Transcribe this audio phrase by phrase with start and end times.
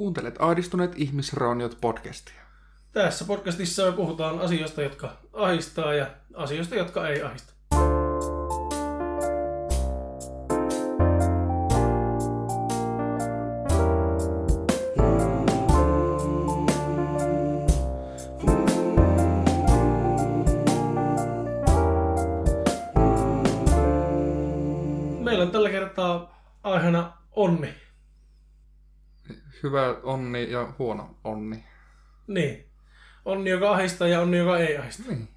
[0.00, 2.40] Kuuntelet Ahdistuneet ihmisrauniot podcastia.
[2.92, 7.52] Tässä podcastissa me puhutaan asioista, jotka ahistaa ja asioista, jotka ei ahista.
[29.62, 31.64] Hyvä onni ja huono onni.
[32.26, 32.66] Niin.
[33.24, 35.02] Onni, joka ahistaa ja onni, joka ei ahista.
[35.08, 35.28] Niin.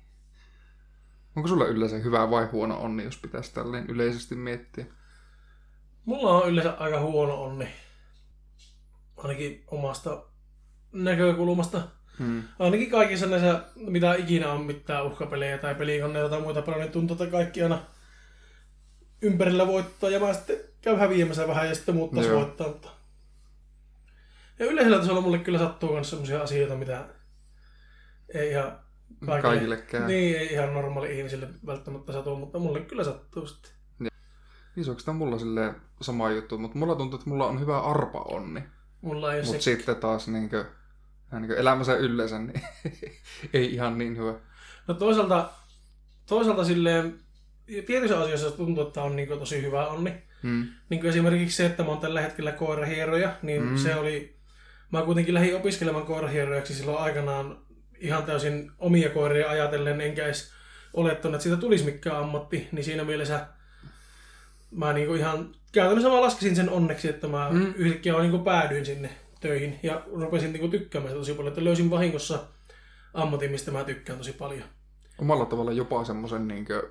[1.35, 4.85] Onko sulla yleensä hyvä vai huono onni, jos pitäisi tälleen yleisesti miettiä?
[6.05, 7.67] Mulla on yleensä aika huono onni.
[9.17, 10.23] Ainakin omasta
[10.91, 11.81] näkökulmasta.
[12.19, 12.43] Hmm.
[12.59, 17.13] Ainakin kaikissa näissä, mitä ikinä on mitään uhkapelejä tai pelikoneita tai muita pelejä, niin tuntuu,
[17.13, 17.81] että kaikki aina
[19.21, 22.67] ympärillä voittaa ja mä sitten käyn häviämässä vähän ja sitten muut taas voittaa.
[22.67, 22.89] Mutta...
[24.63, 27.05] Ja yleisellä tasolla mulle kyllä sattuu myös sellaisia asioita, mitä
[28.33, 28.79] ei ihan
[29.25, 30.07] kaikille, Kaikille käy.
[30.07, 33.71] Niin, ei ihan normaali ihmisille välttämättä satu, mutta mulle kyllä sattuu sitten.
[34.75, 37.79] Niin se onko tämä mulla silleen sama juttu, mutta mulla tuntuu, että mulla on hyvä
[37.79, 38.63] arpa onni.
[39.01, 39.75] Mulla ei Mutta se...
[39.75, 40.65] sitten taas niinkö,
[41.31, 42.61] niinkö elämänsä yleensä, niin
[43.53, 44.33] ei ihan niin hyvä.
[44.87, 45.49] No toisaalta,
[46.25, 47.19] toisaalta silleen,
[47.65, 50.13] tietyissä asioissa tuntuu, että on niin tosi hyvä onni.
[50.43, 50.67] Hmm.
[50.89, 53.69] Niin kuin esimerkiksi se, että mä oon tällä hetkellä koirahieroja, niin Mm.
[53.69, 53.77] mm.
[53.77, 54.32] se oli...
[54.93, 57.57] Mä kuitenkin lähdin opiskelemaan koirahierojaksi silloin aikanaan
[57.99, 60.51] ihan täysin omia koiria ajatellen, enkä edes
[60.93, 63.47] olettanut, että siitä tulisi mikään ammatti, niin siinä mielessä
[64.71, 67.73] mä niinku ihan käytännössä mä laskisin sen onneksi, että mä Mm.
[67.75, 69.09] yhtäkkiä niinku päädyin sinne
[69.41, 72.39] töihin ja rupesin niinku tykkäämään sitä tosi paljon, että löysin vahingossa
[73.13, 74.63] ammatin, mistä mä tykkään tosi paljon.
[75.17, 76.89] Omalla tavalla jopa semmoisen niinkö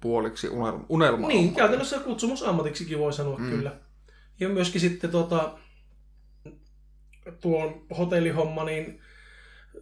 [0.00, 3.50] puoliksi unelma, unelma Niin, käytännössä kutsumusammatiksikin voi sanoa mm.
[3.50, 3.72] kyllä.
[4.40, 5.58] Ja myöskin sitten tota,
[7.40, 9.00] tuon hotellihomma, niin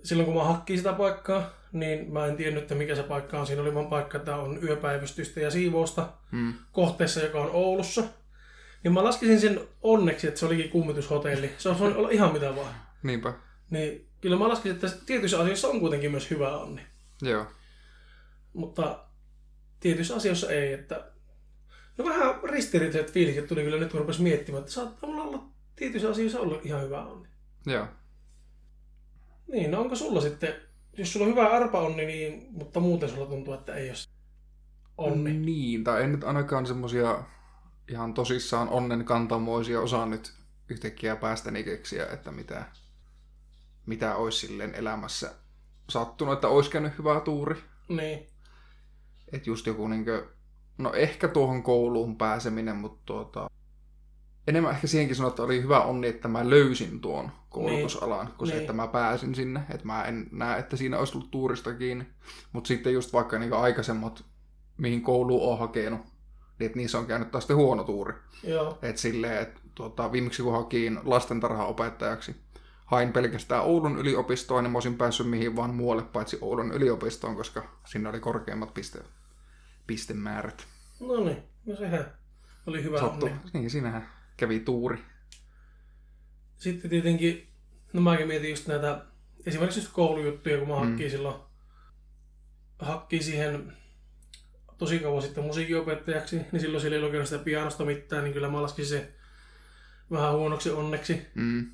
[0.02, 3.46] silloin kun mä hakkin sitä paikkaa, niin mä en tiennyt, että mikä se paikka on.
[3.46, 6.54] Siinä oli vaan paikka, että on yöpäivystystä ja siivousta Hmm.
[6.72, 8.04] kohteessa, joka on Oulussa.
[8.84, 11.50] Niin mä laskisin sen onneksi, että se olikin kummitushotelli.
[11.58, 12.74] Se voinut olla ihan mitä vaan.
[13.02, 13.32] Niinpä,
[13.70, 16.82] Niin kyllä mä laskisin, että tietyissä asioissa on kuitenkin myös hyvä onni.
[17.22, 17.46] joo.
[18.52, 19.04] Mutta
[19.80, 21.04] tietyissä asioissa ei, että
[21.98, 25.42] no vähän ristiriitaiset fiilikset tuli kyllä nyt kun rupesi miettimään, että saattaa mulla olla
[25.76, 27.28] tietyissä asioissa olla ihan hyvä onni.
[27.70, 27.86] Joo.
[29.52, 30.54] Niin, no onko sulla sitten,
[30.98, 33.96] jos sulla on hyvä arpa onni, niin, mutta muuten sulla tuntuu, että ei ole
[34.98, 35.32] onni.
[35.32, 35.42] Mm.
[35.42, 37.24] Niin, tai en nyt ainakaan semmosia
[37.88, 40.32] ihan tosissaan onnen kantamoisia osaa nyt
[40.68, 42.64] yhtäkkiä päästäni keksiä, että mitä,
[43.86, 45.34] mitä olisi silleen elämässä
[45.90, 47.62] sattunut, että olisi käynyt hyvä tuuri.
[47.88, 48.26] Niin,
[49.32, 50.28] Että just joku niinkö,
[50.78, 53.50] no ehkä tuohon kouluun pääseminen, mutta tuota,
[54.46, 58.34] enemmän ehkä siihenkin sanoa, että oli hyvä onni, että mä löysin tuon koulutusalan, niin.
[58.36, 58.60] kuin se, Niin.
[58.60, 59.60] että mä pääsin sinne.
[59.70, 62.06] Että mä en näe, että siinä olisi tullut tuurista kiinni.
[62.52, 64.24] Mutta sitten just vaikka niinku aikaisemmat,
[64.76, 66.00] mihin kouluun on hakenut,
[66.58, 68.14] niin että niissä on käynyt taas huono tuuri.
[68.42, 72.36] joo, Että silleen, että tuota, viimeksi kun hakiin lastentarhaopettajaksi,
[72.84, 77.62] hain pelkästään Oulun yliopistoon, niin mä olisin päässyt mihin vaan muualle paitsi Oulun yliopistoon, koska
[77.86, 78.98] sinne oli korkeimmat piste,
[79.86, 80.66] pistemäärät.
[81.00, 82.12] no niin, no sehän
[82.66, 83.26] oli hyvä Sattu.
[83.26, 83.38] onni.
[83.52, 84.98] Niin, siinähän kävi tuuri.
[86.58, 87.48] Sitten tietenkin,
[87.92, 89.02] no mäkin mietin just näitä,
[89.46, 90.88] esimerkiksi just koulujuttuja, kun mä Mm.
[90.88, 91.36] hakkiin silloin,
[92.78, 93.72] hakkiin siihen
[94.78, 98.62] tosi kauan sitten musiikinopettajaksi, niin silloin sillä ei lukenut sitä pianosta mitään, niin kyllä mä
[98.62, 99.12] laskin se
[100.10, 101.26] vähän huonoksi onneksi.
[101.34, 101.66] Mm.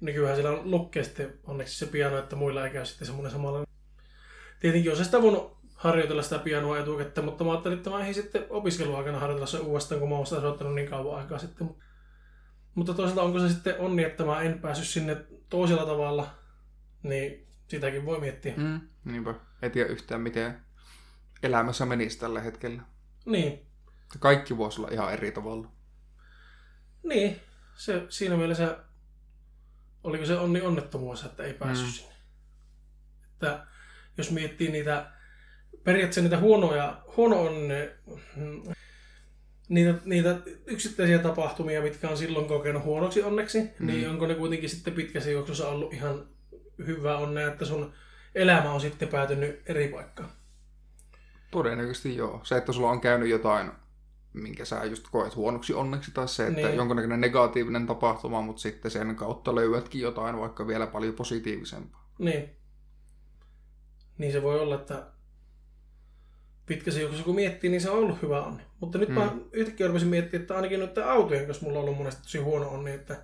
[0.00, 3.66] Nykyään siellä lukee sitten onneksi se piano, että muilla ei käy sitten semmoinen samalla.
[4.60, 9.18] Tietenkin se sitä voinut harjoitella sitä pianoa etukäteen, mutta mä ajattelin, että mä sitten opiskeluaikana
[9.18, 11.66] harjoitella se uudestaan, kun mä oon sitä soittanut niin kauan aikaa sitten.
[11.66, 11.84] Mutta
[12.96, 15.16] toisaalta onko se sitten onni, että mä en päässyt sinne
[15.48, 16.30] toisella tavalla,
[17.02, 18.54] niin sitäkin voi miettiä.
[18.56, 18.80] Mm.
[19.04, 19.34] Niinpä.
[19.62, 20.60] Et tiedä yhtään, miten
[21.42, 22.82] elämässä menisi tällä hetkellä.
[23.26, 23.66] Niin,
[24.18, 25.68] Kaikki voisi olla ihan eri tavalla.
[27.02, 27.40] niin.
[27.76, 28.78] Se, siinä mielessä
[30.04, 31.92] oliko se onni onnettomuus, että ei päässyt Mm.
[31.92, 32.12] sinne.
[33.32, 33.66] Että
[34.18, 35.12] jos miettii niitä
[35.84, 37.44] periaatteessa niitä huonoja, huono
[38.36, 38.74] mm,
[39.68, 40.36] niitä, niitä
[40.66, 43.86] yksittäisiä tapahtumia, mitkä on silloin kokenut huonoksi onneksi, Mm.
[43.86, 46.26] niin onko ne kuitenkin sitten pitkässä juoksussa ollut ihan
[46.86, 47.92] hyvä onne, että sun
[48.34, 50.30] elämä on sitten päätynyt eri paikkaan.
[51.50, 52.40] Todennäköisesti joo.
[52.44, 53.70] Se, että sulla on käynyt jotain,
[54.32, 56.60] minkä sä just koet huonoksi onneksi, tai se, että.
[56.60, 56.76] Niin.
[56.76, 62.12] jonkunnäköinen negatiivinen tapahtuma, mutta sitten sen kautta löydätkin jotain vaikka vielä paljon positiivisempaa.
[62.18, 62.50] Niin.
[64.18, 65.06] Niin se voi olla, että
[66.68, 68.62] pitkässä juoksussa kun miettii, niin se on ollut hyvä onni.
[68.80, 69.14] Mutta nyt mm.
[69.14, 72.68] mä yhtäkkiä rupesin miettimään, että ainakin noiden autojen kanssa mulla on ollut monesti tosi huono
[72.68, 73.16] onni, että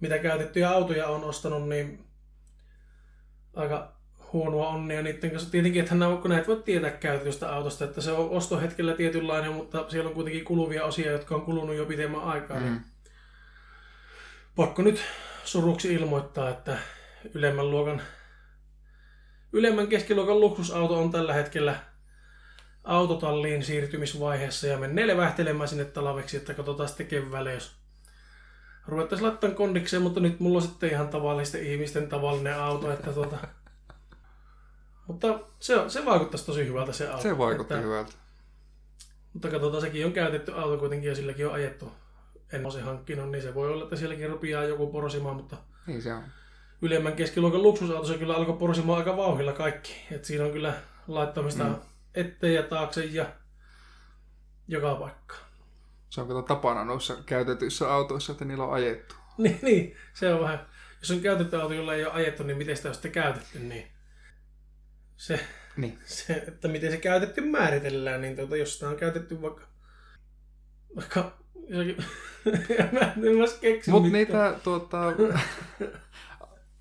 [0.00, 2.04] mitä käytettyjä autoja on ostanut, niin
[3.56, 3.96] aika
[4.32, 5.50] huonoa onnea niiden kanssa.
[5.50, 9.84] Tietenkin, että nämä, kun näet voi tietää käytetystä autosta, että se on ostohetkellä tietynlainen, mutta
[9.88, 12.60] siellä on kuitenkin kuluvia osia, jotka on kulunut jo pitemmän aikaa.
[12.60, 12.80] Niin Mm.
[14.56, 15.00] pakko nyt
[15.44, 16.78] suruksi ilmoittaa, että
[17.34, 18.02] ylemmän luokan
[19.52, 21.76] ylemmän keskiluokan luksusauto on tällä hetkellä
[22.84, 27.72] autotalliin siirtymisvaiheessa ja menee levähtelemään sinne talveksi, että katsotaan sitten keväällä, jos
[28.86, 33.36] ruvettaisiin laittamaan kondikseen, mutta nyt mulla on sitten ihan tavallisten ihmisten tavallinen auto, että tuota...
[35.06, 37.22] Mutta se, se vaikuttaisi tosi hyvältä se auto.
[37.22, 38.12] Se vaikutti että, hyvältä.
[39.32, 41.92] Mutta katsotaan, sekin on käytetty auto kuitenkin ja silläkin on ajettu.
[42.52, 45.56] En ole se hankkinut, niin se voi olla, että sielläkin rupeaa joku porsimaan, mutta
[45.86, 46.22] Niin se on.
[46.82, 49.92] ylemmän keskiluokan luksusauto se kyllä alkoi porsimaan aika vauhilla kaikki.
[50.10, 50.74] Et siinä on kyllä
[51.08, 51.76] laittamista mm.
[52.14, 53.32] Eteen ja taakse ja
[54.68, 55.36] joka paikka.
[56.10, 59.14] Se on kato tapana noissa käytetyissä autoissa, että niillä on ajettu.
[59.38, 60.66] niin, niin, se on vähän,
[61.00, 63.86] jos on käytetty auto, jolla ei ole ajettu, niin miten sitä on sitten käytetty, niin
[65.16, 65.40] se,
[65.76, 65.98] Niin.
[66.04, 69.62] se että miten se käytetty määritellään, niin tuota, jos sitä on käytetty vaikka,
[70.96, 71.96] vaikka jossakin,
[72.92, 74.98] mä en ymmärrä keksi Mutta niitä tuota,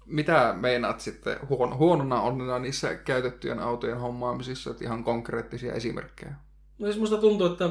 [0.09, 6.35] mitä meinaat sitten huon, huonona onnena niissä käytettyjen autojen hommaamisissa, että ihan konkreettisia esimerkkejä?
[6.79, 7.69] No siis musta tuntuu, että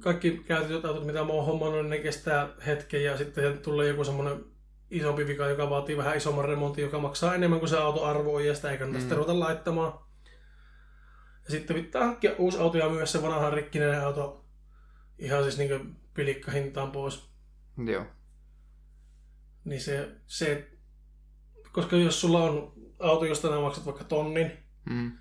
[0.00, 4.04] kaikki käytetyt autot, mitä mä oon hommannut, niin ne kestää hetken ja sitten tulee joku
[4.04, 4.44] semmoinen
[4.90, 8.54] isompi vika, joka vaatii vähän isomman remontin, joka maksaa enemmän kuin se auto arvoi ja
[8.54, 9.00] sitä ei kannata Mm.
[9.00, 9.92] sitten ruveta laittamaan.
[11.44, 14.44] Ja sitten pitää hankkia uusi auto ja myydä se vanha rikkinen auto
[15.18, 17.28] ihan siis niin pilikkahintaan pois.
[17.86, 18.04] Joo.
[19.64, 20.68] Niin se, se,
[21.80, 24.50] koska jos sulla on auto, josta nämä maksat vaikka tonnin,
[24.90, 25.12] Mm.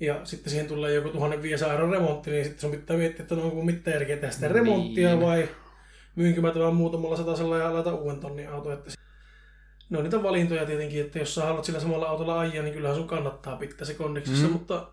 [0.00, 3.42] ja sitten siihen tulee joku 1500 euron remontti, niin sitten sun pitää miettiä, että no
[3.42, 4.54] onko mitään järkeä tehdä sitä Niin.
[4.54, 5.48] remonttia vai
[6.16, 8.72] myynkö mä tämän muutamalla satasella ja laitan uuden tonnin auto.
[8.72, 8.90] Että
[9.90, 12.96] ne on niitä valintoja tietenkin, että jos sä haluat sillä samalla autolla ajaa, niin kyllähän
[12.98, 14.52] sun kannattaa pitää se kondiksessa, Mm.
[14.52, 14.92] mutta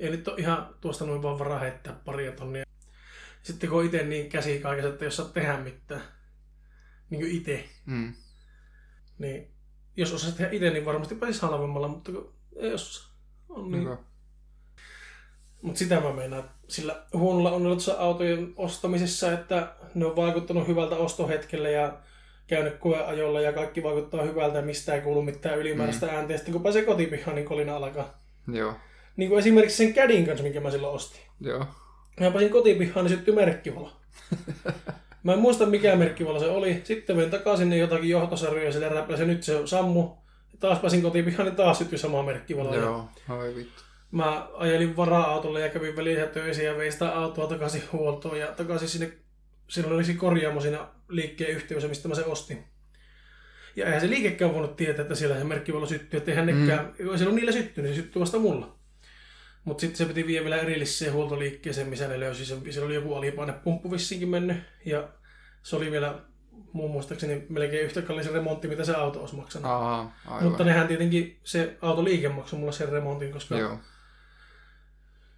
[0.00, 2.64] ei nyt ole ihan tuosta noin vaan varaa heittää paria tonnia.
[3.42, 6.02] Sitten kun itse niin käsikaikes, että jos saat tehdä mitään,
[7.10, 8.12] niin kuin itse, Mm.
[9.20, 9.50] Niin
[9.96, 12.12] jos osaisi tehdä itse, niin varmasti pääsisi halvemmalla, mutta
[12.74, 13.10] osaa.
[13.48, 13.84] On niin.
[13.84, 13.96] Hyvä.
[15.62, 20.96] Mutta sitä mä meinaan, sillä huonolla onnella tuossa autojen ostamisessa, että ne on vaikuttanut hyvältä
[20.96, 21.98] ostohetkellä ja
[22.46, 26.12] käynyt koeajolla ja kaikki vaikuttaa hyvältä ja mistä ei kuulu mitään ylimääräistä mm.
[26.14, 26.36] ääntä.
[26.36, 28.22] Sitten kun pääsee kotipihaan, niin kolina alkaa.
[28.52, 28.74] Joo.
[29.16, 31.20] Niin kuin esimerkiksi sen kädin kanssa, minkä mä silloin ostin.
[31.40, 31.66] Joo.
[32.20, 33.92] Mä pääsin kotipihaan, niin syttyi merkkivalo.
[35.22, 36.80] Mä en muista mikä merkkivalo se oli.
[36.84, 39.26] Sitten menin takaisin niin jotakin johtosarjoja sille räpläsi.
[39.26, 40.08] Nyt se sammu.
[40.60, 42.74] Taas pääsin kotipihaan, niin taas syttyi sama merkkivalo.
[42.74, 43.08] Ja Joo.
[43.28, 43.82] Oi vittu.
[44.10, 48.88] Mä ajelin vara-autolla ja kävin välissä töissä ja vein sitä autoa takaisin huoltoon ja takaisin
[48.88, 49.12] sinne,
[49.68, 52.64] silloin oli se korjaamo siinä liikkeen yhteydessä, mistä mä se ostin.
[53.76, 57.18] Ja eihän se liikekään voinut tietää, että siellä se merkkivalo syttyy, että eihän nekään, mm.
[57.18, 58.79] se on niillä syttynyt, se syttyy vasta mulla.
[59.64, 62.72] Mutta sitten se piti viedä vielä erilliseen huoltoliikkeeseen, missä ne löysi sen.
[62.72, 65.08] Siellä oli joku alipainepumppu vissiinkin mennyt ja
[65.62, 66.18] se oli vielä
[66.72, 69.70] muun muistaakseni melkein yhtä kallis remontti, mitä se auto olisi maksanut.
[69.70, 70.44] Aha, aivan.
[70.44, 73.78] Mutta nehän tietenkin, se autoliike maksoi mulle sen remontin, koska Joo.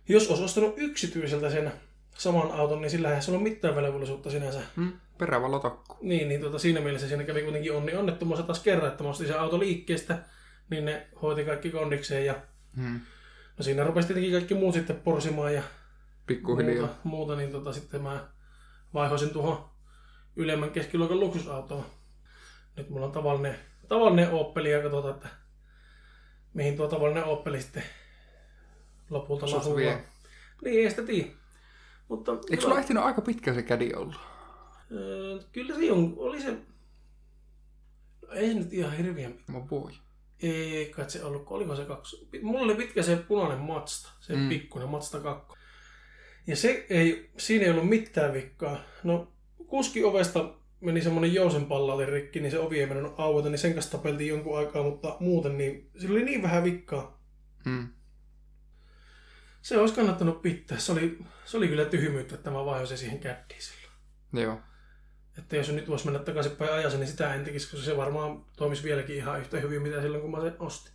[0.08, 1.72] jos olisi ostanut yksityiseltä sen
[2.18, 4.60] saman auton, niin sillä ei se ole mitään velvollisuutta sinänsä.
[4.76, 4.92] Mm.
[5.18, 5.96] Perävalotakku.
[6.00, 9.26] Niin, niin tuota, siinä mielessä siinä kävi kuitenkin onni onnettomuus taas kerran, että mä ostin
[9.26, 10.18] sen auto liikkeestä,
[10.70, 12.34] niin ne hoiti kaikki kondikseen ja
[12.76, 13.00] Mm.
[13.62, 15.62] No siinä rupesi tietenkin kaikki muut sitten porsimaan ja
[16.26, 16.86] Pikkuhiljaa.
[16.86, 18.28] muuta, muuta, niin tota, sitten mä
[18.94, 19.70] vaihoisin tuohon
[20.36, 21.84] ylemmän keskiluokan luksusautoon.
[22.76, 23.56] Nyt mulla on tavallinen,
[23.88, 25.28] tavallinen Opel ja katsotaan, että
[26.54, 27.82] mihin tuo tavallinen Opel sitten
[29.10, 30.04] lopulta vie.
[30.64, 31.28] Niin, ei sitä tiedä.
[32.08, 34.16] Mutta Eikö sulla ehtinyt aika pitkä se kädi olla?
[34.92, 36.50] Öö, kyllä se on, oli se...
[38.22, 39.52] No, ei se nyt ihan hirveän pitkä.
[39.52, 39.92] Mä voi.
[40.42, 42.28] Ei kai se ollut, oliko se kaksi?
[42.42, 44.48] Mulla oli pitkä se punainen Mazda, se mm.
[44.48, 45.58] Pikkuinen Mazda 2.
[46.46, 48.80] Ja se ei, siinä ei ollut mitään vikkaa.
[49.02, 49.32] No,
[49.66, 53.98] kuski ovesta meni semmonen jousenpallautin rikki, niin se ovi ei mennyt aueta, niin sen kanssa
[53.98, 57.22] tapeltiin jonkun aikaa, mutta muuten niin, sillä oli niin vähän vikkaa.
[57.64, 57.88] Mm.
[59.62, 60.78] Se olisi kannattanut pitää.
[60.78, 63.92] Se oli, se oli kyllä tyhmyyttä, että mä vaihoisin siihen käddiin silloin.
[64.32, 64.60] Joo.
[65.38, 68.82] Että jos nyt voisi mennä takaisinpäin ajassa, niin sitä en tekisi, koska se varmaan toimisi
[68.82, 70.92] vieläkin ihan yhtä hyvin, mitä silloin, kun mä sen ostin.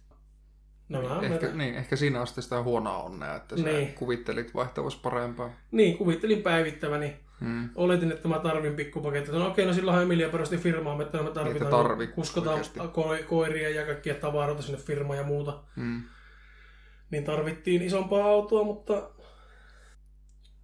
[0.89, 3.93] No, vähän ehkä, meitä- niin, ehkä siinä sitten sitä huonoa onnea, että sä Niin.
[3.93, 5.49] kuvittelit vaihtavassa parempaa.
[5.71, 7.19] Niin, kuvittelin päivittäväni.
[7.39, 7.69] Mm.
[7.75, 9.31] Oletin, että mä tarvin pikkupaketti.
[9.31, 11.71] No okei, no silloinhan Emilia perusti firmaa, että me tarvitaan.
[11.71, 12.79] tarvi kuskotaan oikeasti.
[12.79, 15.63] ko- koiria ja kaikkia tavaroita sinne firmaan ja muuta.
[15.75, 16.03] Mm.
[17.11, 19.09] Niin tarvittiin isompaa autoa, mutta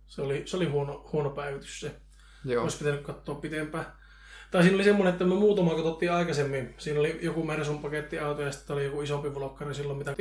[0.05, 1.91] se oli, se oli huono, huono päivitys se.
[2.45, 2.63] Joo.
[2.63, 3.85] Olisi pitänyt katsoa pitempään.
[4.51, 6.75] Tai siinä oli semmoinen, että me muutama katsottiin aikaisemmin.
[6.77, 10.15] Siinä oli joku Mersun pakettiauto ja sitten oli joku isompi vlokkari silloin, mitä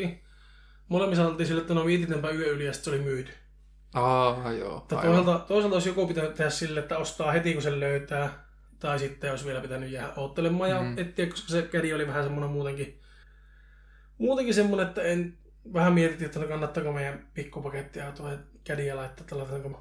[0.89, 3.33] Molemmissa oltiin sille, että no viititänpä yö yli ja sitten se oli myyty.
[3.95, 4.87] Aa, joo.
[4.89, 8.45] Toisaalta, toisaalta olisi joku pitänyt tehdä sille, että ostaa heti kun se löytää.
[8.79, 10.99] Tai sitten olisi vielä pitänyt jäädä ottelemaan ja mm-hmm.
[10.99, 13.01] etsiä, koska se kädi oli vähän semmoinen muutenkin,
[14.19, 15.39] muutenkin semmoinen, että en
[15.73, 18.31] vähän mietittiin, että no kannattaako meidän pikkupakettiautoa
[18.65, 19.77] kädiä laittaa tällainen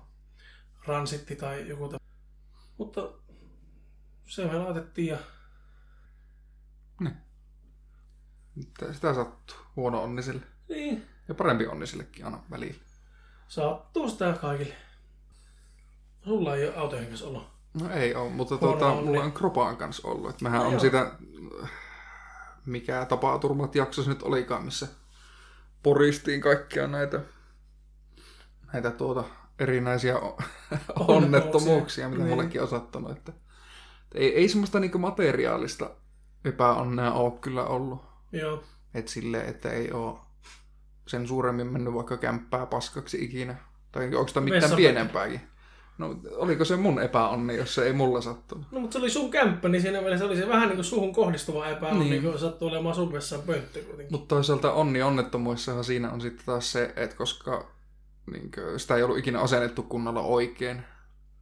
[0.87, 2.00] ransitti tai joku.
[2.81, 3.09] Mutta
[4.25, 5.17] se me laitettiin ja...
[6.99, 7.15] Ne.
[8.91, 9.57] Sitä sattuu.
[9.75, 10.41] Huono onniselle.
[10.69, 11.07] Niin.
[11.27, 12.81] Ja parempi onnisillekin aina välillä.
[13.47, 14.75] Sattuu sitä kaikille.
[16.23, 17.47] Sulla ei ole autojen kanssa ollut.
[17.73, 20.29] No ei ole, mutta tuota, mulla on Kropaan kanssa ollut.
[20.29, 20.79] Et mehän no, on joo.
[20.79, 21.11] sitä,
[22.65, 24.87] mikä tapaturmat jaksossa nyt olikaan, missä
[25.83, 27.19] poristiin kaikkia näitä,
[28.73, 29.23] näitä tuota,
[29.61, 30.15] erinäisiä
[31.07, 32.29] onnettomuuksia, mitä niin.
[32.29, 33.11] mullekin on sattunut.
[33.11, 33.33] Että,
[34.15, 35.89] ei, ei semmoista niinku materiaalista
[36.45, 38.01] epäonnea ole kyllä ollut.
[38.31, 38.63] Joo.
[38.93, 40.19] Et silleen, että ei ole
[41.07, 43.55] sen suuremmin mennyt vaikka kämppää paskaksi ikinä.
[43.91, 45.41] Tai onko sitä mitään pienempääkin?
[45.97, 48.65] No, oliko se mun epäonni, jos se ei mulla sattunut?
[48.71, 51.13] No, mutta se oli sun kämppä, niin siinä mielessä oli se vähän niin kuin suhun
[51.13, 52.23] kohdistuva epäonni, niin.
[52.23, 54.11] kun sattuu olemaan sun vessaan pönttö kuitenkin.
[54.11, 57.71] Mutta toisaalta onni onnettomuissahan siinä on sitten taas se, että koska
[58.31, 60.83] niin kuin, sitä ei ollut ikinä asennettu kunnolla oikein,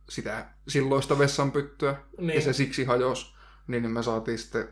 [0.10, 2.36] sitä silloista vessanpyttyä, niin.
[2.36, 3.36] ja se siksi hajosi,
[3.68, 4.68] niin me saatiin sitten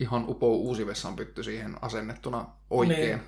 [0.00, 3.18] ihan upo uusi vessanpytty siihen asennettuna oikein.
[3.18, 3.20] Niin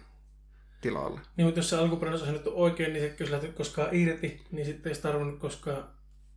[0.81, 1.21] tilalle.
[1.37, 4.67] Niin, mutta jos se alkuperäinen olisi asennettu oikein, niin se kyllä lähti koskaan irti, niin
[4.67, 5.89] sitten ei tarvinnut koskaan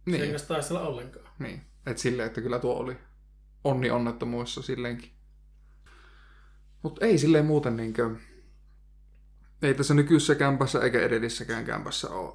[0.05, 0.21] niin.
[0.21, 1.29] sen kanssa taistella ollenkaan.
[1.39, 2.97] Niin, että silleen, että kyllä tuo oli
[3.63, 5.11] onni onnettomuissa silleenkin.
[6.83, 8.09] Mutta ei silleen muuten niinkö...
[9.61, 12.33] Ei tässä nykyisessä kämpässä eikä edellisessäkään kämpässä ole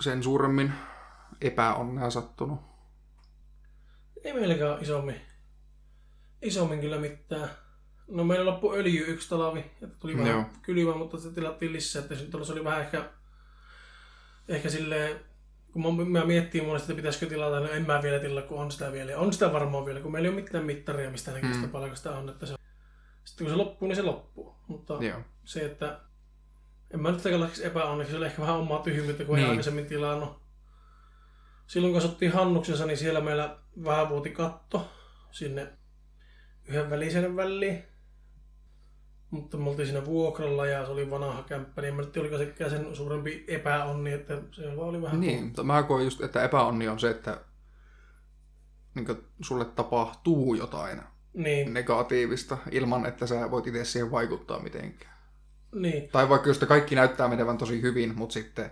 [0.00, 0.72] sen suuremmin
[1.40, 2.60] epäonnea sattunut.
[4.24, 5.20] Ei meilläkään ole isommin,
[6.42, 7.50] isommin kyllä mitään.
[8.08, 10.44] No meillä loppui öljy yksi talvi, että tuli vähän Joo.
[10.62, 13.10] kylmä, mutta se tilattiin lisää, että se oli vähän ehkä,
[14.48, 15.20] ehkä silleen,
[15.72, 18.72] kun mä, mä miettii monesti, että pitäisikö tilata, no en mä vielä tilaa, kun on
[18.72, 19.18] sitä vielä.
[19.18, 21.54] On sitä varmaan vielä, kun meillä ei ole mitään mittaria, mistä näkee mm.
[21.54, 22.28] sitä paljonko sitä on.
[22.28, 22.54] Että se,
[23.24, 24.54] sitten kun se loppuu, niin se loppuu.
[24.68, 25.20] Mutta Joo.
[25.44, 26.00] se, että
[26.94, 29.44] en mä nyt tällaisiksi epäonneksi, se oli ehkä vähän omaa tyhmyyttä, kun niin.
[29.44, 30.42] ei aikaisemmin tilannut.
[31.66, 34.90] Silloin kun asuttiin Hannuksensa, niin siellä meillä vähän vuoti katto
[35.30, 35.72] sinne
[36.68, 37.84] yhden välisen väliin.
[39.30, 42.70] Mutta me oltiin siinä vuokralla ja se oli vanha kämppä, niin en tiedä, oliko sekään
[42.70, 45.20] sen suurempi epäonni, että se vaan oli vähän...
[45.20, 47.40] Niin, mutta mä koen just, että epäonni on se, että
[48.94, 49.06] niin
[49.40, 51.02] sulle tapahtuu jotain
[51.34, 51.74] niin.
[51.74, 55.21] negatiivista ilman, että sä voit itse siihen vaikuttaa mitenkään.
[55.74, 56.08] Niin.
[56.08, 58.70] Tai vaikka just kaikki näyttää menevän tosi hyvin, mutta sitten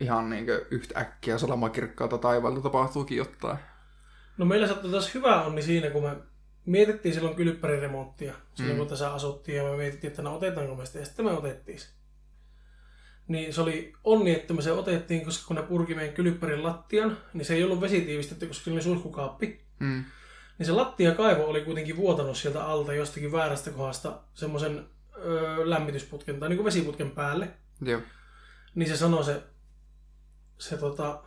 [0.00, 3.58] ihan niin yhtäkkiä salamakirkkaalta taivaalta tapahtuukin jotain.
[4.36, 6.16] No meillä sattui taas hyvä onni siinä, kun me
[6.66, 8.78] mietittiin silloin kylppäriremonttia, silloin mm.
[8.78, 11.80] kun tässä asuttiin, ja me mietittiin, että no otetaanko me sitä, ja sitten me otettiin
[11.80, 11.88] se.
[13.28, 17.18] Niin se oli onni, että me se otettiin, koska kun ne purki meidän kylppärin lattian,
[17.32, 19.64] niin se ei ollut vesitiivistetty, koska se oli sulkukaappi.
[19.78, 20.04] Mm.
[20.58, 24.86] Niin se lattiakaivo oli kuitenkin vuotanut sieltä alta jostakin väärästä kohdasta semmoisen
[25.24, 27.48] öö, lämmitysputken tai niin kuin vesiputken päälle.
[27.80, 28.00] Joo.
[28.74, 29.42] Niin se sanoi se,
[30.58, 31.22] se tota,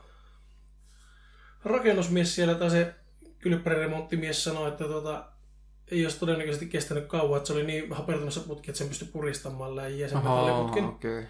[1.64, 2.96] rakennusmies siellä tai se
[3.40, 5.26] kylppäriremonttimies sanoi, että tota,
[5.92, 9.08] ei olisi todennäköisesti kestänyt kauan, että se oli niin hapertunut se putki, että sen pystyi
[9.08, 10.86] puristamaan läjiä sen metalliputken.
[10.86, 11.24] Okay.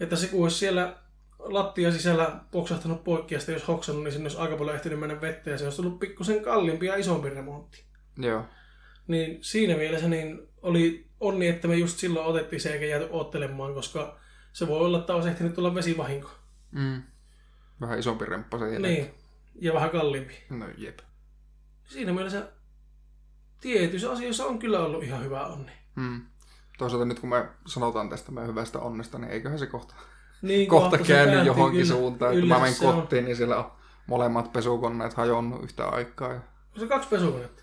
[0.00, 0.96] Että se kun olisi siellä
[1.38, 5.20] lattia sisällä poksahtanut poikki ja sitten jos hoksannut, niin sinne olisi aika paljon ehtinyt mennä
[5.20, 7.84] vettä ja se olisi tullut pikkusen kalliimpi ja isompi remontti.
[8.18, 8.44] Joo.
[9.10, 13.74] Niin siinä mielessä niin oli onni, että me just silloin otettiin se eikä jääty oottelemaan,
[13.74, 14.18] koska
[14.52, 16.30] se voi olla, että olisi ehtinyt tulla vesivahinko.
[16.72, 17.02] Mm.
[17.80, 18.82] Vähän isompi remppa se jälkeen.
[18.82, 19.14] Niin,
[19.60, 20.34] ja vähän kalliimpi.
[20.50, 20.98] No jep
[21.90, 22.48] siinä mielessä
[23.60, 25.72] tietyissä asioissa on kyllä ollut ihan hyvä onni.
[25.96, 26.22] Hmm.
[26.78, 29.94] Toisaalta nyt kun me sanotaan tästä meidän hyvästä onnesta, niin eiköhän se kohta,
[30.42, 32.34] niin, kohta käänny johonkin kyllä, suuntaan.
[32.34, 33.24] Että mä menen kotiin, on.
[33.24, 33.72] niin siellä on
[34.06, 36.32] molemmat pesukoneet hajonnut yhtä aikaa.
[36.32, 36.40] Ja...
[36.78, 37.59] Se kaksi pesukonetta?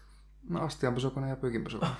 [0.49, 1.91] No astian pesukone ja pyykin pesukone.
[1.91, 1.97] Ah,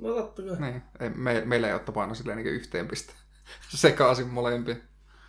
[0.00, 0.60] no totta kai.
[0.60, 0.82] Niin.
[1.00, 3.12] Ei, me, meillä ei ole tapana silleen niin yhteen piste
[3.68, 4.76] sekaisin molempia.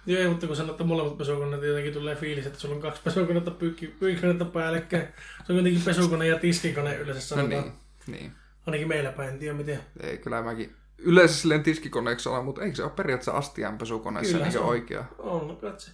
[0.06, 2.82] Joo, ei, mutta kun sanot, että molemmat pesukoneet, niin jotenkin tulee fiilis, että sulla on
[2.82, 5.08] kaksi pesukonetta pyykkikonetta päällekkäin.
[5.46, 7.66] Se on kuitenkin pesukone ja tiskikone yleensä sanotaan.
[7.66, 7.72] No
[8.08, 8.32] niin, niin.
[8.68, 9.80] Ainakin meillä päin, en tiedä miten.
[10.00, 14.60] Ei, kyllä mäkin yleensä silleen tiskikoneeksi olla, mutta eikö se ole periaatteessa astian pesukoneessa niin
[14.60, 15.06] oikea?
[15.20, 15.92] On, no katse.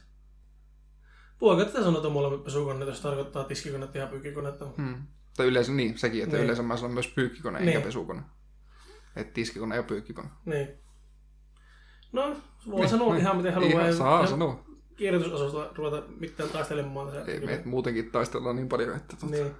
[1.41, 4.65] Voiko tätä sanoa molemmat pesukoneet, jos tarkoittaa tiskikonetta ja pyykkikonetta?
[4.77, 5.03] Hmm.
[5.39, 6.43] Tai yleensä niin, sekin, että niin.
[6.43, 7.69] yleensä mä sanon myös pyykkikone niin.
[7.69, 8.21] eikä pesukone.
[9.15, 10.29] Että tiskikone ja pyykkikone.
[10.45, 10.67] Niin.
[12.11, 12.35] No,
[12.69, 13.71] voi niin, sanoa niin, ihan miten haluaa.
[13.71, 14.65] Ihan, saa sanoa.
[14.95, 17.29] Kirjoitusosusta ruveta mitään taistelemaan.
[17.29, 19.15] Ei me muutenkin taistellaan niin paljon, että...
[19.19, 19.35] Tuota...
[19.35, 19.51] Niin.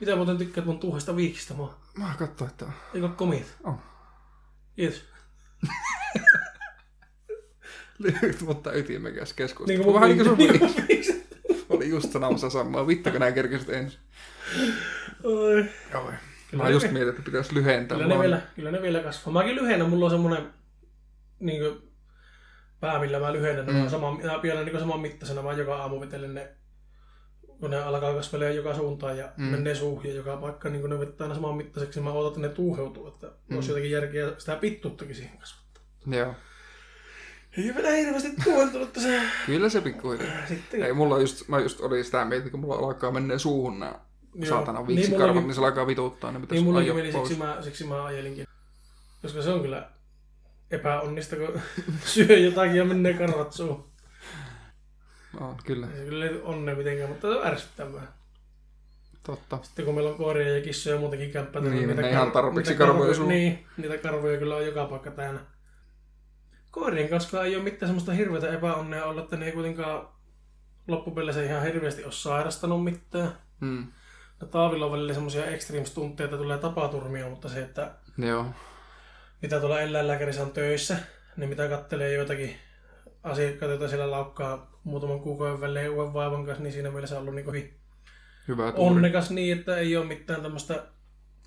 [0.00, 1.78] Mitä muuten tykkäät mun tuuhesta viikistä mua?
[1.98, 3.56] Mä katsoin, että Eikö komit?
[3.64, 3.78] On.
[4.76, 5.04] Kiitos.
[7.98, 9.66] lyhyt, mutta ytimekäs keskustelu.
[9.66, 10.86] Niin kuin mun Vähän niin kuin sun.
[10.88, 11.26] Niin.
[11.68, 12.86] Oli just sanomassa samaa.
[12.86, 14.00] Vittakö nää kerkesit ensin?
[15.24, 15.64] Oi.
[15.92, 16.12] Joo.
[16.50, 17.98] Kyllä Mä just mietin, että pitäisi lyhentää.
[17.98, 19.32] Kyllä ne, vielä, kyllä ne vielä kasvaa.
[19.32, 20.50] Mäkin lyhennän, mulla on semmonen
[21.40, 21.92] niin kuin,
[22.80, 23.66] pää, millä mä lyhennän.
[23.66, 23.74] Mm.
[23.74, 23.88] Mm.
[23.88, 26.48] Sama, mä pidän niin saman mittaisena, mä joka aamu vetelen ne,
[27.60, 29.44] kun ne alkaa kasvelemaan joka suuntaan ja Mm.
[29.44, 32.48] menee suuhun ja joka paikka, niin kun ne vetää aina saman mittaiseksi, mä ootan, että
[32.48, 33.56] ne tuuheutuu, että mm.
[33.56, 35.82] olisi jotenkin järkeä sitä pittuuttakin siihen kasvattaa.
[36.06, 36.34] Joo.
[37.58, 39.22] Ei vielä hirveästi tuuhentunut tässä.
[39.46, 40.46] Kyllä se pikkuhiljaa.
[40.48, 44.05] Sitten, Ei, mulla just, mä just olin sitä mieltä, kun mulla alkaa mennä suuhun nää
[44.38, 44.48] Joo.
[44.48, 47.28] saatana Niin viiksikarvat, mullakin- niin, se alkaa vituttaa, ne pitäisi Niin ajaa meni, pois.
[47.28, 48.46] siksi mä, siksi mä ajelinkin.
[49.22, 49.88] Koska se on kyllä
[50.70, 51.60] epäonnista, kun
[52.14, 53.84] syö jotakin ja menee karvat suuhun.
[55.40, 58.12] On, kyllä, Ei se kyllä liity onneen mitenkään, mutta se on ärsyttävää.
[59.22, 59.58] totta.
[59.62, 63.14] Sitten kun meillä on koiria ja kissoja ja muutenkin kämppää, Niin, menee ihan tarpeeksi karvoja
[63.14, 63.32] suuhun.
[63.32, 65.40] Niin, niitä karvoja kyllä on joka paikka täynnä.
[66.70, 70.08] Koirien kanssa ei ole mitään semmoista hirveätä epäonnea olla, että ne ei kuitenkaan
[70.88, 73.32] loppupeleissä ihan hirveästi ole sairastanut mitään.
[73.60, 73.86] Mm.
[74.40, 75.84] No, Taavilla on välillä semmoisia extreme
[76.24, 78.46] että tulee tapaturmia, mutta se, että Joo.
[79.42, 80.96] mitä tuolla eläinlääkärissä on töissä,
[81.36, 82.56] niin mitä kattelee joitakin
[83.22, 87.34] asiakkaita, joita siellä laukkaa muutaman kuukauden välein uuden vaivan kanssa, niin siinä mielessä on ollut
[87.34, 87.80] niin hyvin
[88.48, 88.96] Hyvä tuuri.
[88.96, 90.82] onnekas niin, että ei ole mitään tämmöistä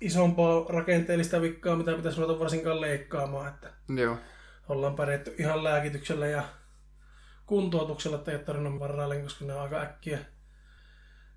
[0.00, 3.48] isompaa rakenteellista vikkaa, mitä pitäisi ruveta varsinkaan leikkaamaan.
[3.48, 4.16] Että Joo.
[4.68, 6.42] ollaan pärjätty ihan lääkityksellä ja
[7.46, 10.18] kuntoutuksella, että ei ole tarvinnut varaille, koska ne on aika äkkiä,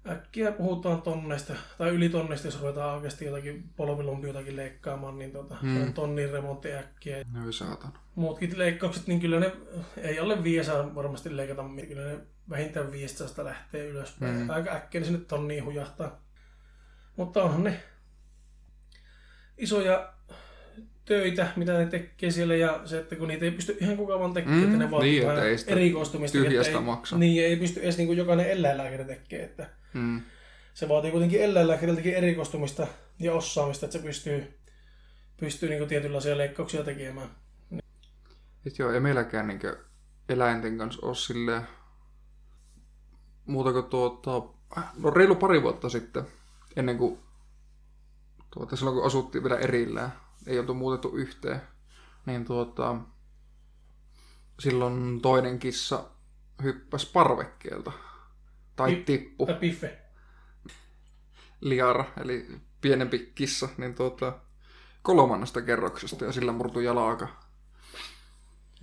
[0.10, 5.56] äkkiä puhutaan tonneista, tai yli tonneista, jos ruvetaan oikeasti jotakin polvilumpi jotakin leikkaamaan, niin tota,
[5.56, 5.82] Hmm.
[5.82, 7.26] on tonnin remontti äkkiä.
[7.34, 8.00] Noi saatana.
[8.16, 9.52] Muutkin leikkaukset, niin kyllä ne
[9.98, 12.18] ei alle viesaa varmasti leikata, kyllä ne
[12.50, 14.36] vähintään 500 lähtee ylöspäin.
[14.36, 14.42] Mm.
[14.42, 14.50] Mm.
[14.50, 16.22] Aika äkkiä ne sinne tonniin hujahtaa.
[17.16, 17.80] Mutta onhan ne
[19.58, 20.14] isoja
[21.06, 24.34] töitä, mitä ne tekee siellä, ja se, että kun niitä ei pysty ihan kukaan vaan
[24.34, 26.38] tekemään, Mm, että ne vaatii niin, vähän ei sitä erikoistumista.
[26.38, 30.22] tyhjästä ei, Niin, ei pysty edes niin kuin jokainen eläinlääkäri tekee, että Mm.
[30.74, 32.88] se vaatii kuitenkin eläinlääkäriltäkin erikoistumista
[33.20, 34.60] ja osaamista, että se pystyy,
[35.40, 37.30] pystyy niin tietynlaisia leikkauksia tekemään.
[38.66, 39.78] Et joo, ei meilläkään niinkö
[40.30, 41.68] eläinten kanssa ole silleen
[43.46, 44.32] muuta kuin tuota,
[44.98, 46.28] no reilu pari vuotta sitten,
[46.76, 47.20] ennen kuin
[48.54, 50.14] tuota, silloin kun asuttiin vielä erillään,
[50.48, 51.62] ei oltu muutettu yhteen,
[52.26, 52.96] niin tuota,
[54.60, 56.10] silloin toinen kissa
[56.64, 57.92] hyppäsi parvekkeelta.
[58.76, 59.46] Tai tippu.
[59.46, 60.00] Tai piffe.
[61.62, 62.48] Liara, eli
[62.82, 64.40] pienempi kissa, niin tuota,
[65.02, 67.28] kolmannesta kerroksesta ja sillä murtui jalaka.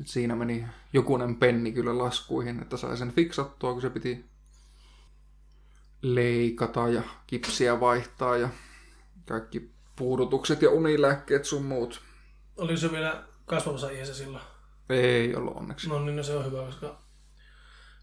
[0.00, 4.24] Et siinä meni jokunen penni kyllä laskuihin, että sai sen fiksattua, kun se piti
[6.02, 8.48] leikata ja kipsiä vaihtaa ja
[9.28, 12.00] kaikki puudutukset ja unilääkkeet sun muut.
[12.56, 14.44] Oli se vielä kasvavassa iässä silloin?
[14.88, 15.88] Ei ollut onneksi.
[15.88, 16.99] No niin, no se on hyvä, koska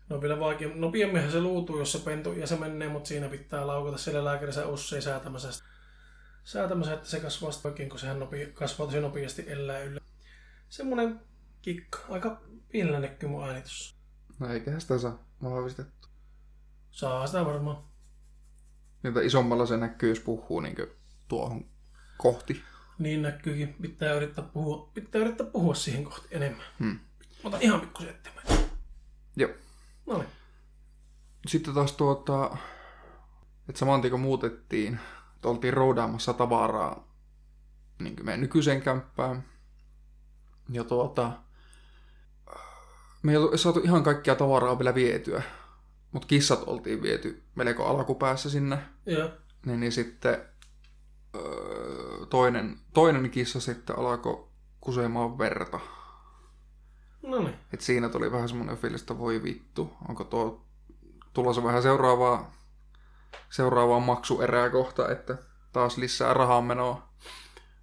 [0.10, 0.70] no vielä vaikea.
[0.76, 4.66] Nopeamminhan se luutuu, jos se pentu ja se menee, mutta siinä pitää laukata siellä lääkärissä
[4.66, 5.64] usein säätämässä,
[6.44, 10.02] säätämässä, että se kasvaa sitten oikein, kun sehän nopi, kasvaa tosi nopeasti elää yllä.
[10.70, 11.22] Semmoinen
[11.62, 12.00] kikka.
[12.10, 12.42] Aika
[12.72, 13.96] pienellä näkyy mun ääni tossa.
[14.40, 16.10] No eiköhän sitä saa vahvistettua.
[16.92, 17.84] Saa sitä varmaan.
[19.04, 20.76] Niitä isommalla se näkyy, jos puhuu niin
[21.28, 21.66] tuohon
[22.18, 22.64] kohti.
[23.00, 23.76] Niin näkyykin.
[23.82, 26.66] Pitää yrittää puhua, pitää yrittää puhua siihen kohti enemmän.
[26.80, 27.00] Hmm.
[27.44, 28.48] Ota ihan pikkusen eteenpäin.
[29.36, 29.52] Joo.
[30.08, 30.30] No niin.
[31.48, 32.58] Sitten taas tuota,
[33.70, 35.00] että saman tien kun muutettiin,
[35.36, 37.08] että oltiin roudaamassa tavaraa
[38.00, 39.44] niin kuin meidän nykyiseen kämppään.
[40.70, 41.32] Ja tuota,
[43.24, 45.44] me ei saatu ihan kaikkia tavaraa vielä vietyä,
[46.12, 48.78] mutta kissat oltiin viety melko alkupäässä sinne.
[49.06, 49.30] Joo.
[49.66, 50.42] Niin, niin sitten
[51.36, 54.48] öö, toinen, toinen kissa sitten alkoi
[54.82, 55.80] kusemaan verta.
[57.28, 57.56] No niin.
[57.74, 60.66] Et siinä tuli vähän semmoinen fiilis, että voi vittu, onko tuo
[61.34, 62.52] tulossa vähän seuraavaa,
[63.50, 65.38] seuraavaa maksuerää kohta, että
[65.74, 67.08] taas lisää rahaa menoa.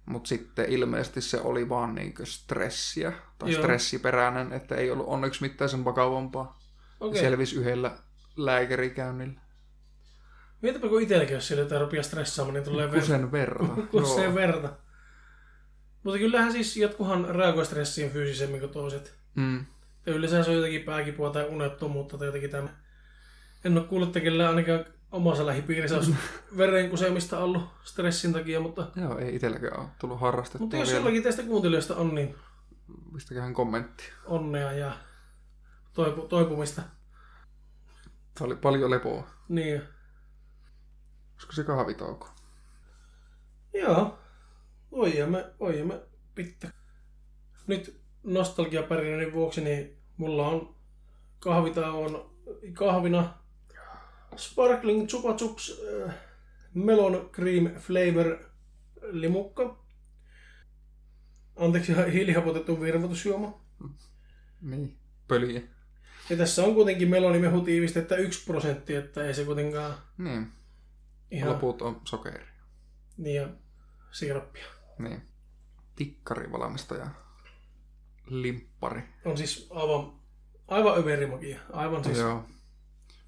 [0.05, 3.61] Mutta sitten ilmeisesti se oli vaan niinkö stressiä tai Joo.
[3.61, 6.59] stressiperäinen, että ei ollut onneksi mitään sen vakavampaa.
[6.99, 7.19] Okay.
[7.19, 7.97] Selvisi yhdellä
[8.35, 9.41] lääkärikäynnillä.
[10.61, 13.63] Mietipä, kun itselläkin jos siellä jotain rupeaa stressaamaan, niin tulee ver- Kusen verta.
[13.91, 14.35] kusee Joo.
[14.35, 14.69] verta.
[16.03, 19.13] Mutta kyllähän siis jotkuhan reagoi stressiin fyysisemmin kuin toiset.
[19.35, 19.65] Mm.
[20.05, 22.69] Yleensä se on jotakin pääkipua tai unettomuutta tai jotakin tämä.
[23.63, 26.15] En ole kuullut, että kellään ainakaan omassa lähipiirissä olisi
[26.57, 30.99] veren kusemista ollut stressin takia, mutta, Joo, ei itselläkään ole tullut harrastettua mutta jos vielä.
[30.99, 32.35] jollakin teistä kuuntelijoista on, niin
[33.13, 34.03] Pistäköhän kommentti.
[34.25, 34.97] onnea ja
[35.93, 36.81] toipu, toipumista.
[38.35, 39.27] Tämä oli paljon lepoa.
[39.49, 39.81] Niin,
[41.33, 42.29] Olisiko se kahvitauko?
[43.73, 44.19] Joo.
[44.91, 46.01] Oijamme, oijamme
[46.35, 46.71] pitää.
[47.67, 50.75] Nyt nostalgiapärinäni vuoksi, niin mulla on
[51.39, 52.35] kahvita on
[52.73, 53.33] kahvina
[54.37, 56.15] Sparkling Chupa Chups äh,
[56.73, 58.37] Melon Cream Flavor
[59.01, 59.85] limukka.
[61.55, 63.61] Anteeksi, hiilihapotettu virvoitusjuoma.
[64.61, 65.61] Niin, pöliä.
[66.29, 70.47] Ja tässä on kuitenkin melonimehu tiivistettä 1 prosentti, että ei se kuitenkaan Niin,
[71.31, 71.49] ihan...
[71.49, 72.45] loput on sokeri.
[73.17, 73.49] Niin ja
[74.11, 74.65] siirappia.
[74.99, 75.21] Niin.
[75.95, 77.07] Tikkarivalmistaja.
[78.27, 79.01] Limppari.
[79.25, 80.13] On siis aivan,
[80.67, 81.59] aivan överimakia.
[81.73, 82.17] Aivan siis...
[82.17, 82.45] Joo.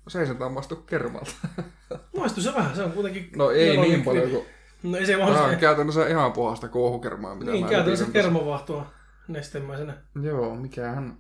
[0.08, 1.32] Se ei sentään maistu kermalta.
[2.18, 3.30] Maistuu se vähän, se on kuitenkin...
[3.36, 4.46] No ei niin paljon kuin...
[4.84, 8.92] No ei se Tämä on vaan käytännössä ihan puhasta kuohukermaa, mitä Niin, käytännössä kermovahtoa
[9.28, 9.98] nestemäisenä.
[10.22, 11.18] Joo, mikähän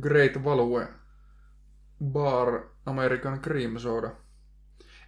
[0.00, 0.88] Great Value
[2.04, 4.10] Bar American Cream Soda.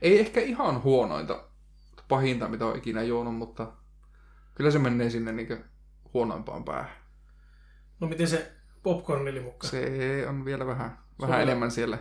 [0.03, 1.45] Ei ehkä ihan huonointa,
[2.09, 3.73] pahinta mitä on ikinä juonut, mutta
[4.55, 5.57] kyllä se menee sinne niinku
[6.15, 7.00] huonoimpaan päähän.
[8.01, 9.67] No miten se popcornilimukka?
[9.67, 11.99] Se on vielä vähän, on vähän vielä enemmän siellä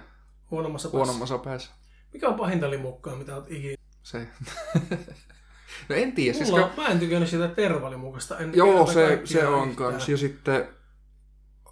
[0.52, 0.98] Huonommassa päässä.
[0.98, 1.72] huonommassa päässä.
[2.14, 3.76] Mikä on pahinta limukkaa, mitä oot ikinä?
[4.04, 4.28] Se.
[5.90, 8.38] no en tiedä, siis Mulla ka- on, mä en tykännyt sitä tervalimukasta.
[8.38, 10.10] En Joo, se, se on kans.
[10.10, 10.68] Ja sitten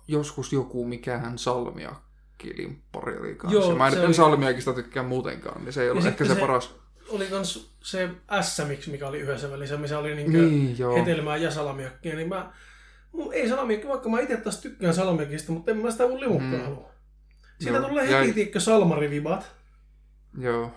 [0.08, 3.60] joskus joku, mikähän salmiakkilimppari oli kanssa.
[3.60, 6.40] Joo, Mä en, en oli- salmiakista tykkää muutenkaan, niin se ei Ja ehkä se, se-
[6.40, 6.76] paras.
[7.10, 8.10] Oli kans se
[8.42, 12.52] S, mikä oli yhdessä välissä, missä oli niinkö Niin, hetelmää ja salamiakkia, niin mä...
[13.12, 16.60] Mun ei salamiakki, vaikka mä itse taas tykkään salamiakista, mutta en mä sitä mun limukkaa
[16.60, 16.64] Mm.
[16.66, 16.92] halua.
[17.60, 19.52] Siitä Joo, tulee heti, jäi- tiikkö, salmarivibat.
[20.38, 20.72] Joo.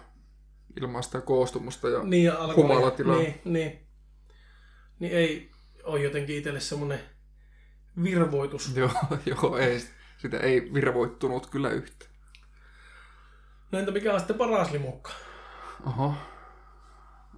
[0.81, 2.03] Ilman sitä koostumusta ja...
[2.03, 2.39] Niin, ja.
[2.57, 3.17] Humalatilaa.
[3.19, 3.87] Niin, niin.
[4.99, 5.51] Niin ei
[5.85, 7.01] ole jotenkin itselle semmonen
[8.03, 8.73] virvoitus.
[8.77, 8.91] Joo,
[9.27, 9.81] joo, ei,
[10.19, 12.07] sitä ei virvoittunut kyllä yhtä.
[13.73, 15.11] No entä mikä on sitten paras limukka?
[15.87, 16.15] Oho.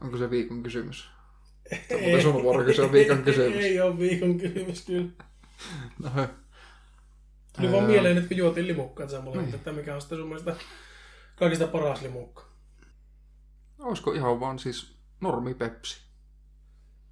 [0.00, 1.10] Onko se viikon kysymys?
[1.88, 3.56] Tämä on muuten sun vuoro kysyä viikon kysymys.
[3.56, 5.08] Ei, ei ole viikon kysymys kyllä.
[6.02, 6.26] No, hö.
[7.56, 9.40] Tuli vaan mieleen, että kun juotiin limukkaa samalla, Niin.
[9.42, 10.56] mutta että mikä on sitten sun mielestä
[11.36, 12.42] kaikista paras limukka.
[13.78, 16.00] Olisiko ihan vaan siis normi Pepsi?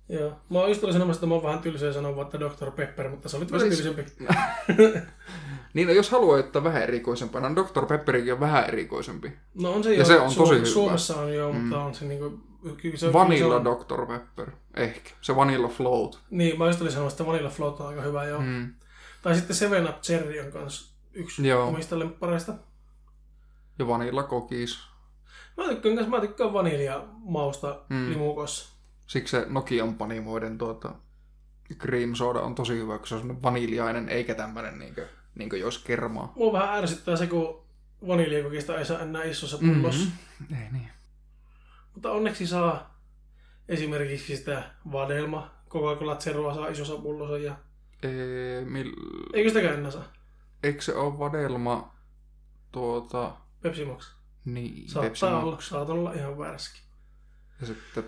[0.08, 0.40] Joo.
[0.50, 2.70] Mä oon just sanomassa, että mä oon vähän tylsä sanoa että Dr.
[2.70, 4.12] Pepper, mutta se oli No vähän siis- tylsempi.
[5.74, 7.86] Niin, no jos haluaa, että vähän erikoisempaa, niin Dr.
[7.86, 9.32] Pepperikin on vähän erikoisempi.
[9.54, 10.04] No on se Ja jo.
[10.04, 10.66] se on tosi hyvä.
[10.66, 11.82] Suomessa on joo, mutta Mm.
[11.86, 12.40] on se niinku...
[12.82, 14.06] kyllä se on- Vanilla se on, Dr.
[14.06, 15.10] Pepper, ehkä.
[15.20, 16.20] Se Vanilla Float.
[16.30, 18.40] Niin, mä just olin sanomassa, että Vanilla Float on aika hyvä joo.
[18.40, 18.74] Mm.
[19.22, 21.68] Tai sitten Seven Up Cherry on kans yksi Joo.
[21.68, 22.54] omista lemppareista.
[23.78, 24.78] Ja Vanilla Kokis.
[25.56, 28.10] Mä tykkään, mä tykkään vanilja mausta Mm.
[28.10, 28.72] limukossa.
[29.06, 30.94] Siksi se Nokian panimoiden tuota,
[31.78, 36.32] cream soda on tosi hyvä, kun se on vaniljainen, eikä tämmöinen niinkö, niinkö jos kermaa.
[36.36, 37.62] Mua vähän ärsyttää se, kun
[38.08, 40.04] vaniljakokista ei saa enää isossa pullossa.
[40.40, 40.56] Mm-hmm.
[40.64, 40.88] Ei niin.
[41.94, 43.00] Mutta onneksi saa
[43.68, 47.56] esimerkiksi sitä vadelma, Coca-Cola Zerua saa isossa pullossa ja...
[48.02, 48.92] Ee, mil...
[49.32, 50.12] Eikö sitäkään enää saa?
[50.62, 51.94] Eikö se ole vadelma
[52.72, 53.36] tuota...
[53.62, 54.14] Pepsi Max.
[54.44, 55.68] Niin, Saattaa Pepsi olla, Max.
[55.68, 56.82] saattaa olla ihan vääräskin.
[57.60, 58.04] Ja sitten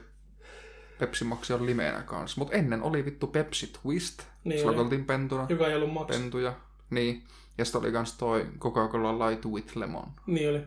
[0.99, 2.40] Pepsi Max on limeenä kanssa.
[2.40, 4.23] Mutta ennen oli vittu Pepsi Twist.
[4.45, 4.77] Niin oli.
[4.77, 5.47] oltiin pentuna.
[5.49, 6.07] Joka ei ollut Max.
[6.09, 6.55] Pentuja.
[6.90, 7.25] Niin.
[7.59, 10.12] Ja sitten oli kans toi Coca-Cola Light with Lemon.
[10.27, 10.59] Niin oli.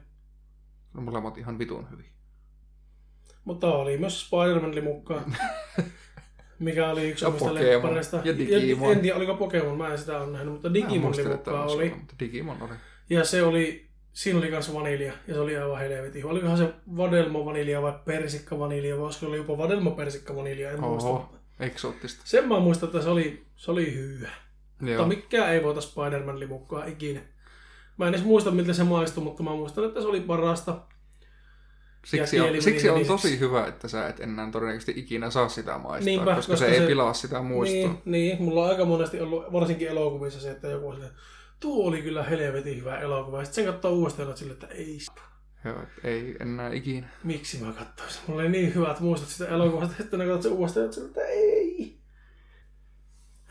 [0.93, 2.10] Ne molemmat ihan vitun hyviä.
[3.45, 5.21] Mutta oli myös Spider-Man-limukkaa.
[6.60, 7.71] Mikä oli yksi Ja omista Pokemon.
[7.71, 8.21] lemppareista.
[8.23, 8.91] Ja Digimon.
[8.91, 11.89] En tiedä, oliko Pokemon, mä en sitä ole nähnyt, mutta Digimon limukkaa olisi oli.
[11.89, 12.73] mutta Digimon oli.
[13.10, 16.25] Ja se oli, siinä oli myös vanilja, ja se oli aivan helvetin.
[16.25, 20.79] Olikohan se vadelma vanilja vai persikka vanilja, vai olisiko ollut jopa vadelma persikka vanilja, en
[20.79, 21.10] muista.
[21.10, 22.21] Oho, eksoottista.
[22.25, 24.29] Sen mä muistan, että se oli, se oli hyvä.
[24.81, 24.89] Joo.
[25.05, 27.19] Mutta mikään ei voita Spider-Man limukkaa ikinä.
[27.97, 30.81] Mä en edes muista, miltä se maistui, mutta mä muistan, että se oli parasta.
[32.05, 36.05] Siksi on, siksi on tosi hyvä, että sä et enää todennäköisesti ikinä saa sitä maistaa,
[36.05, 37.77] Niinpä, koska, koska se, ei se- pilaa sitä muistoa.
[37.89, 41.13] Niin, niin, mulla on aika monesti ollut, varsinkin elokuvissa se, että joku on silleen,
[41.59, 43.39] tuo oli kyllä helvetin hyvä elokuva.
[43.39, 44.97] Ja sitten sen katsoo uudestaan ja silleen, että ei,
[45.65, 47.07] Joo, et ei enää ikinä.
[47.23, 48.21] miksi mä katsoisin.
[48.27, 51.21] Mulla oli niin hyvät muistot sitä elokuvasta, että ne katsoo sen uudestaan ja silleen, että
[51.27, 51.97] ei.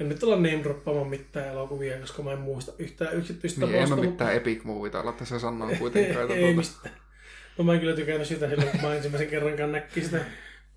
[0.01, 3.75] En nyt olla name droppaamaan mitään elokuvia, koska mä en muista yhtään yksityistä Niin, ei
[3.81, 6.23] tapausta, ole mutta- mitään epic movie olla tässä sanoa kuitenkaan.
[6.23, 6.95] että ei tuota, mistään.
[7.59, 10.19] No mä en kyllä tykännyt sitä silloin, kun mä ensimmäisen kerrankaan näkin sitä.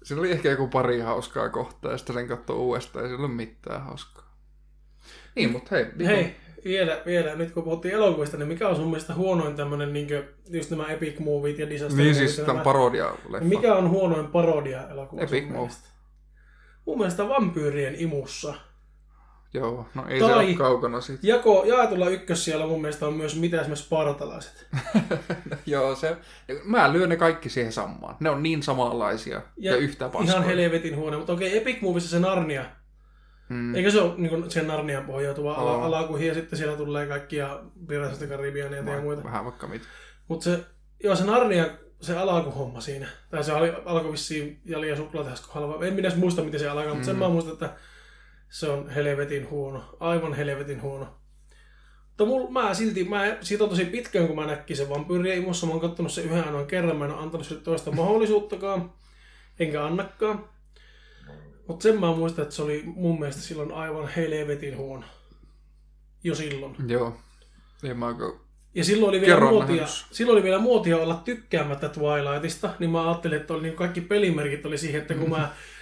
[0.03, 3.81] Siinä oli ehkä joku pari hauskaa kohtaa, ja sitten sen katsoo uudestaan, ja ole mitään
[3.81, 4.37] hauskaa.
[5.35, 5.85] Niin, mutta hei.
[5.85, 6.35] viikon- Hei,
[6.65, 10.07] vielä, vielä, nyt kun puhuttiin elokuvista, niin mikä on sun mielestä huonoin tämmönen, niin
[10.49, 13.45] just nämä epic movit ja disaster Niin siis tämän parodia leffa.
[13.47, 15.57] Mikä on huonoin parodia elokuva Epic Move.
[15.57, 15.87] mielestä?
[16.85, 18.53] Mun mielestä vampyyrien imussa.
[19.53, 21.27] Joo, no ei Tai- se ole kaukana siitä.
[21.27, 24.67] Jako, jaetulla ykkössijalla mun mielestä on myös mitä esimerkiksi spartalaiset.
[25.65, 26.17] Joo, se,
[26.63, 28.15] mä lyön ne kaikki siihen samaan.
[28.19, 30.31] Ne on niin samanlaisia ja, ja yhtä paskoja.
[30.31, 32.65] Ihan helvetin huono, mutta okei, Epic Movissa se Narnia.
[33.49, 33.75] Mm.
[33.75, 35.81] Eikö se ole niin sen Narnian pohjautuva ala, Oo.
[35.83, 37.53] alakuhi ja sitten siellä tulee kaikkia
[38.12, 39.23] of Karibiania ja muita.
[39.23, 39.86] Vähän vaikka mitä.
[40.27, 40.60] Mutta se,
[41.03, 41.65] joo, se Narnia,
[42.01, 43.07] se alkuhomma siinä.
[43.29, 43.51] Tai se
[43.86, 45.86] alkoi vissiin Jali ja suklaatehas kohdalla.
[45.86, 47.19] En minä edes muista, miten se alkaa, mutta sen Mm.
[47.19, 47.69] mä muistan, että
[48.49, 49.97] se on helvetin huono.
[49.99, 51.07] Aivan helvetin huono.
[52.07, 55.65] Mutta mul, mä silti, mä, siitä on tosi pitkään, kun mä näkin sen vampyyriä imussa.
[55.65, 56.97] Mä oon kattonut sen yhden ainoan kerran.
[56.97, 58.93] Mä en ole antanut sille toista mahdollisuuttakaan.
[59.60, 60.49] Enkä annakaan.
[61.67, 65.03] Mutta sen mä muistan, että se oli mun mielestä silloin aivan helvetin huono.
[66.23, 66.75] Jo silloin.
[66.88, 67.17] Joo.
[67.83, 68.15] En mä
[68.75, 70.05] Ja silloin oli, vielä muotia, nähdys.
[70.12, 74.65] silloin oli vielä muotia olla tykkäämättä Twilightista, niin mä ajattelin, että oli niin kaikki pelimerkit
[74.65, 75.49] oli siihen, että kun mä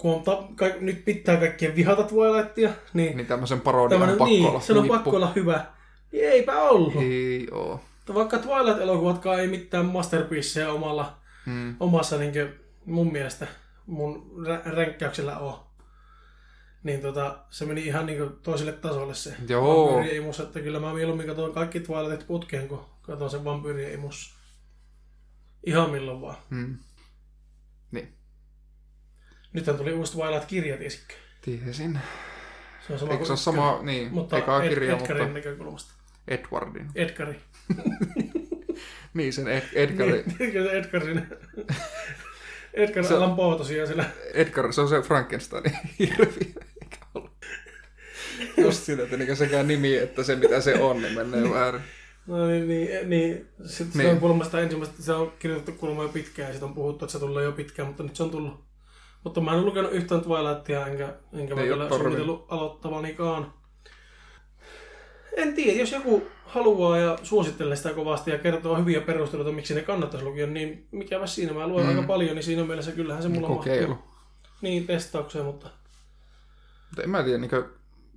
[0.00, 4.18] kun on ta, ka, nyt pitää kaikkien vihata Twilightia, niin, Niin tämmöisen parodian on tämmönen,
[4.18, 4.94] pakko niin olla sen on huippu.
[4.94, 5.66] pakko olla hyvä.
[6.12, 6.94] Niin eipä ollut.
[6.96, 7.80] Ei oo.
[8.14, 11.76] Vaikka Twilight-elokuvatkaan ei mitään masterpieceja omalla, Mm.
[11.80, 12.32] omassa niin
[12.84, 13.46] mun mielestä
[13.86, 15.54] mun rä- ränkkäyksellä ole.
[16.82, 19.86] Niin tota, se meni ihan niin toiselle tasolle se Joo.
[19.86, 24.34] vampyyrien imus, että kyllä mä mieluummin katson kaikki Twilightit putkeen, kun katson sen vampyyrien imus.
[25.66, 26.36] Ihan milloin vaan.
[26.50, 26.76] Mm.
[27.90, 28.12] Niin,
[29.52, 31.14] Nythän tuli uusi Twilight-kirja, tiesitkö?
[31.42, 31.98] tiesin.
[32.86, 35.92] Se on sama Eikö se ole sama, niin, mutta eka Ed- kirja, Edgarin mutta näkökulmasta.
[36.28, 36.86] Edwardin.
[36.94, 37.40] Edgari.
[39.14, 40.24] Niin, sen Ed- Edgari.
[40.38, 41.26] Niin, se Edgar siinä.
[42.74, 44.04] Edgar Se- Allan Poe tosiaan siellä.
[44.34, 45.72] Edgar, se on se Frankensteinin
[47.14, 47.30] ollut.
[48.56, 51.80] Just sitä, että niinkö sekään nimi, että se mitä se on, niin menee väärin.
[52.26, 53.48] No niin, niin, niin.
[53.66, 54.06] Sitten Niin.
[54.08, 57.04] se on kuulemma sitä ensimmäistä, se on kirjoitettu kuulemma jo pitkään ja siitä on puhuttu,
[57.04, 58.64] että se tulee jo pitkään, mutta nyt se on tullut.
[59.24, 63.52] Mutta mä en lukenut yhtään Twilightia, enkä, enkä mä vielä suunnitellut aloittavanikaan.
[65.36, 69.80] En tiedä, jos joku haluaa ja suosittelee sitä kovasti ja kertoo hyviä perusteluita, miksi ne
[69.82, 71.52] kannattaisi lukea, niin mikäpä siinä.
[71.52, 71.90] Mä luen Mm.
[71.90, 73.88] aika paljon, niin siinä mielessä kyllähän se mulla Kokeilu.
[73.88, 74.10] mahtuu.
[74.60, 75.70] Niin, testaukseen, mutta
[76.88, 77.50] Mutta en mä tiedä, niin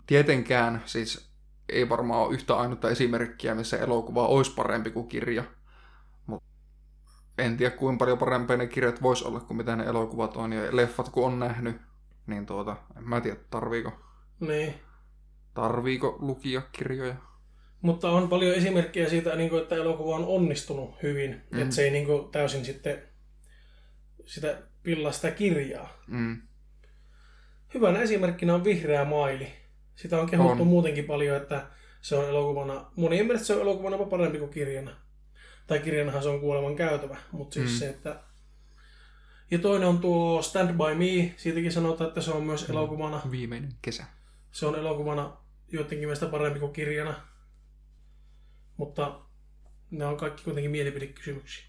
[0.08, 1.30] tietenkään siis
[1.70, 5.44] ei varmaan ole yhtä ainutta esimerkkiä, missä elokuva olisi parempi kuin kirja.
[7.38, 10.54] En tiedä, kuinka paljon parempia ne kirjat vois olla kuin mitä ne elokuvat on.
[10.54, 11.76] Ja leffat kun on nähnyt,
[12.28, 13.91] niin tuota, en mä tiedä, tarviiko,
[14.39, 14.74] niin.
[15.54, 17.15] tarviiko lukia kirjoja.
[17.82, 21.41] Mutta on paljon esimerkkejä siitä, niin kuin, että elokuva on onnistunut hyvin.
[21.52, 21.62] Mm.
[21.62, 23.04] Että se ei niin kuin, täysin sitten
[24.26, 25.89] sitä pillaa sitä kirjaa.
[26.08, 26.41] Mm.
[27.74, 29.48] Hyvänä esimerkkinä on Vihreä maili.
[29.96, 30.67] Sitä on kehuttu On.
[30.67, 31.67] muutenkin paljon, että
[32.02, 35.03] se on elokuvana, monien mielestä se on elokuvana parempi kuin kirjana.
[35.67, 37.73] Tai kirjanahan se on kuoleman käytävä, mutta siis Mm.
[37.73, 37.80] mm.
[37.80, 38.19] se, että...
[39.52, 43.21] Ja toinen on tuo Stand By Me, siitäkin sanotaan, että se on myös elokuvana.
[43.32, 44.06] Viimeinen kesä.
[44.52, 45.38] Se on elokuvana
[45.71, 47.15] joidenkin mielestä parempi kuin kirjana.
[48.78, 49.19] Mutta
[49.91, 51.65] ne on kaikki kuitenkin mielipidekysymyksiä.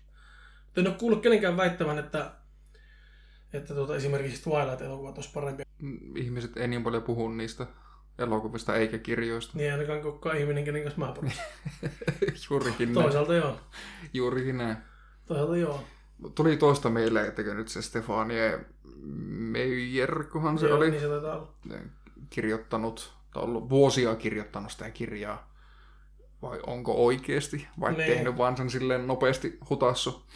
[0.64, 2.32] Mutta en ole kuullut kenenkään väittävän, että,
[3.52, 5.62] että tuota, esimerkiksi Twilight-elokuvat olisi parempi.
[5.82, 7.66] Mm, Ihmiset ei niin paljon puhu niistä
[8.18, 9.52] elokuvista eikä kirjoista.
[9.58, 11.30] Niin ainakaan kukaan ihminen, kenen kanssa mä puhun.
[12.50, 13.04] Juurikin näin.
[13.04, 13.56] Toisaalta joo.
[14.12, 14.76] Juurikin näin.
[15.26, 15.84] Toisaalta joo.
[16.34, 18.60] Tuli toista mieleen, että nyt se Stefanie
[19.36, 21.48] Meijerkohan se joo, oli Niin se olla.
[22.30, 25.54] kirjoittanut, tai ollut vuosia kirjoittanut sitä kirjaa.
[26.42, 28.06] Vai onko oikeasti, vai Niin.
[28.12, 30.26] tehnyt vaan sen silleen nopeasti hutassu.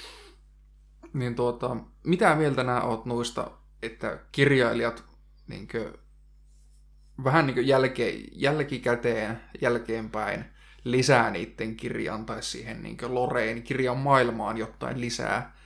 [1.13, 3.51] Niin tuota, mitä mieltä nämä oot noista,
[3.83, 5.05] että kirjailijat
[5.47, 5.93] niinkö,
[7.25, 10.45] vähän niin jälke, jälkikäteen, jälkeenpäin
[10.85, 15.57] lisää niiden kirjaan tai siihen niin Loreen kirjan maailmaan jotain lisää.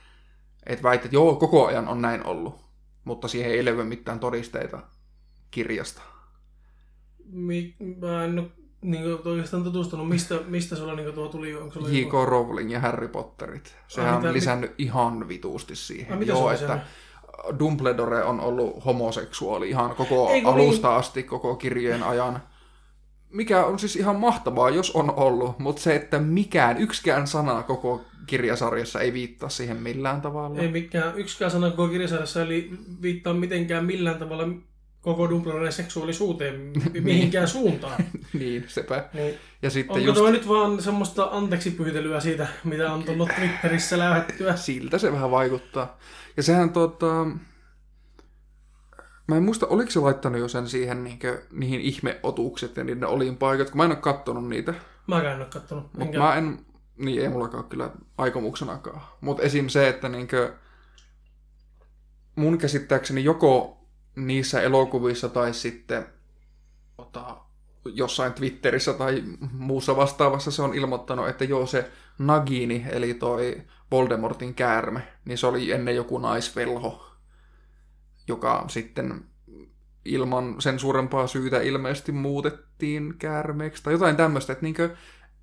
[0.65, 2.65] Et väität, että joo, koko ajan on näin ollut,
[3.05, 4.79] mutta siihen ei löydy mitään todisteita
[5.51, 6.01] kirjasta.
[7.25, 8.47] Mi- mä en ole
[8.81, 11.55] niin oikeastaan tutustunut, mistä, mistä sulla niin tuo tuli.
[11.55, 12.13] Onko sulla J.K.
[12.25, 13.75] Rowling ja Harry Potterit.
[13.87, 16.13] Sehän Ai, on mitä- lisännyt ihan vituusti siihen.
[16.13, 16.87] Ai, mitä Joo, se on että?
[17.59, 22.39] Dumbledore on ollut homoseksuaali ihan koko Ei, kun alusta niin- asti, koko kirjojen ajan.
[23.29, 28.01] Mikä on siis ihan mahtavaa, jos on ollut, mutta se, että mikään, yksikään sana koko
[28.27, 30.59] kirjasarjassa ei viittaa siihen millään tavalla.
[30.59, 32.69] Ei mikään, yksikään sana koko kirjasarjassa eli
[33.01, 34.47] viittaa mitenkään millään tavalla
[35.03, 38.03] koko Dumbledoren seksuaalisuuteen mihinkään suuntaan.
[38.39, 39.09] niin, sepä.
[39.13, 43.97] Niin, Ja sitten onko just nyt vaan semmoista anteeksi pyytelyä siitä, mitä on tullut Twitterissä
[43.97, 44.55] lähettyä?
[44.65, 45.97] siltä se vähän vaikuttaa.
[46.37, 47.27] Ja sehän tota...
[49.27, 53.69] Mä en muista, oliko se laittanut jo sen siihen niinkö, niihin ihmeotukset ja niiden olinpaikat,
[53.69, 54.73] kun mä en ole kattonut niitä.
[55.07, 55.85] Mäkään en ole kattonut.
[55.99, 56.19] Enkä...
[56.19, 56.65] mä en,
[56.97, 59.01] niin ei mullakaan kyllä aikomuksenakaan.
[59.21, 59.67] Mutta esim.
[59.67, 60.53] se, että niinkö,
[62.35, 63.82] mun käsittääkseni joko
[64.15, 66.05] niissä elokuvissa tai sitten
[66.97, 67.37] tota,
[67.85, 74.53] jossain Twitterissä tai muussa vastaavassa se on ilmoittanut, että joo se Nagini, eli toi Voldemortin
[74.53, 77.05] käärme, niin se oli ennen joku naisvelho,
[78.27, 79.25] joka sitten
[80.05, 84.95] ilman sen suurempaa syytä ilmeisesti muutettiin käärmeeksi tai jotain tämmöistä, että niinkö,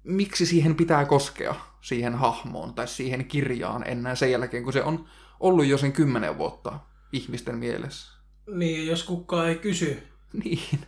[0.04, 5.08] miksi siihen pitää koskea, siihen hahmoon tai siihen kirjaan enää sen jälkeen, kun se on
[5.40, 6.78] ollut jo sen kymmenen vuotta
[7.12, 8.19] ihmisten mielessä.
[8.54, 9.96] Niin, jos kukaan ei kysy.
[10.44, 10.80] Niin.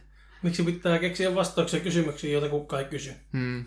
[0.42, 3.12] Miksi pitää keksiä vastauksia kysymyksiin, joita kukaan ei kysy?
[3.33, 3.64] Hmm.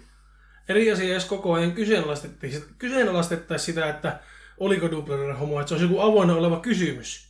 [0.69, 4.19] Eri asia, jos koko ajan kyseenalaistettaisiin kyseenalaistettaisiin sitä, että
[4.57, 7.29] oliko Dumbledore homo, että se olisi joku avoinna oleva kysymys.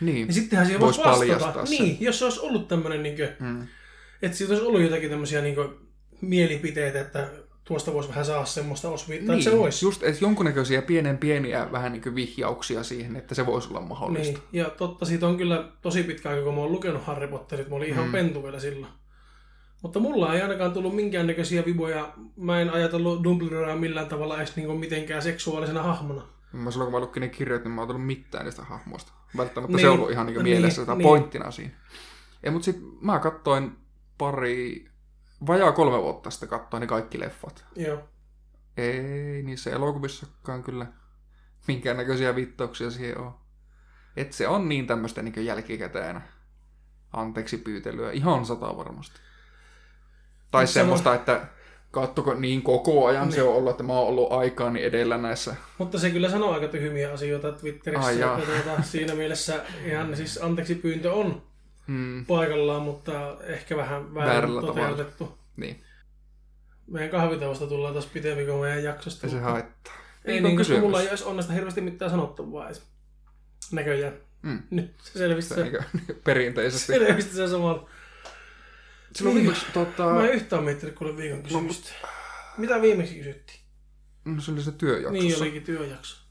[0.00, 0.14] Niin.
[0.14, 1.62] Niin sittenhän siihen Vois voisi vastata.
[1.62, 3.66] Niin, jos se olisi ollut tämmöinen, niin kuin, Hmm.
[4.22, 5.68] että siitä olisi ollut jotakin tämmöisiä niin kuin,
[6.20, 7.30] mielipiteitä, että
[7.64, 9.84] tuosta voisi vähän saada semmoista osviittaa, että se olisi.
[9.86, 14.38] just että jonkunnäköisiä pienen pieniä vähän niin kuin vihjauksia siihen, että se voisi olla mahdollista.
[14.52, 17.68] Niin, ja totta, siitä on kyllä tosi pitkä aika, kun mä oon lukenut Harry Potterit,
[17.68, 18.12] mä olin ihan Mm.
[18.12, 18.92] pentu vielä silloin.
[19.82, 22.12] Mutta mulla ei ainakaan tullut minkäännäköisiä viboja.
[22.36, 26.22] Mä en ajatellut Dumbledorea millään tavalla edes niinku mitenkään seksuaalisena hahmona.
[26.52, 29.12] Mä silloin kun mä lukin ne kirjat, niin mä oon tullut mitään niistä hahmoista.
[29.36, 31.02] Välttämättä Niin, se on ollut ihan niin niin, mielessä tai niin.
[31.02, 31.72] pointtina siinä.
[32.42, 33.72] Ja mut sit mä kattoin
[34.18, 34.86] pari,
[35.46, 37.64] vajaa kolme vuotta sitten kattoin ne kaikki leffat.
[37.76, 37.98] Joo.
[38.76, 40.86] Ei niissä elokuvissakaan kyllä
[41.68, 43.34] minkäännäköisiä viittauksia siihen on.
[44.16, 46.20] Et se on niin tämmöistä niin jälkikäteen
[47.12, 49.20] anteeksi pyytelyä ihan sata varmasti.
[50.50, 51.46] Tai Mut semmoista, että
[51.90, 55.56] kattoko niin koko ajan se on ollut, että mä oon ollut aikaani edellä näissä.
[55.78, 58.32] Mutta se kyllä sanoo aika tyhmiä asioita Twitterissä.
[58.32, 61.42] Ai tuota, siinä mielessä ihan siis anteeksi pyyntö on
[61.88, 64.66] Hmm, paikallaan, mutta ehkä vähän väärin tavalla.
[64.66, 65.38] toteutettu.
[65.56, 65.84] niin,
[66.86, 69.26] Meidän kahvitauosta tullaan taas pitemmin kuin meidän jaksosta.
[69.26, 69.94] ei se mutta- haittaa.
[70.24, 70.80] Ei niin, koska kysymys.
[70.80, 72.82] mulla ei olisi onnesta hirveästi mitään sanottavaa edes.
[73.72, 74.14] Näköjään.
[74.42, 74.62] Mm.
[74.70, 76.86] Nyt se selvisi Se, se, niin perinteisesti.
[76.86, 77.88] selvisi se samalla.
[79.12, 79.42] Silloin Niin.
[79.44, 81.90] viimeksi, tota, Mä en yhtään miettinyt kuule viikon kysymystä.
[82.58, 83.60] Mitä viimeksi kysyttiin?
[84.24, 85.22] no, se oli se työjaksossa.
[85.28, 86.24] Niin olikin työjakso.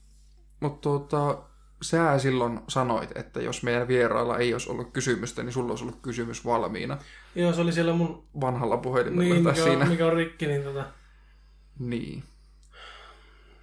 [0.60, 1.44] Mutta tota,
[1.84, 6.02] sä silloin sanoit, että jos meidän vierailla ei olisi ollut kysymystä, niin sulla olisi ollut
[6.02, 6.98] kysymys valmiina
[7.36, 9.86] Joo, se oli siellä mun, vanhalla puhelimella niin, tai mikä, siinä.
[9.86, 10.86] mikä on rikki, niin tota,
[11.80, 12.24] Niin.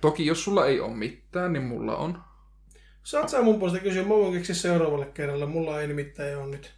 [0.00, 2.22] Toki jos sulla ei ole mitään, niin mulla on.
[3.02, 6.74] saat sä mun puolesta kysyä, mä voin keksiä seuraavalle kerralle, mulla ei nimittäin ole nyt.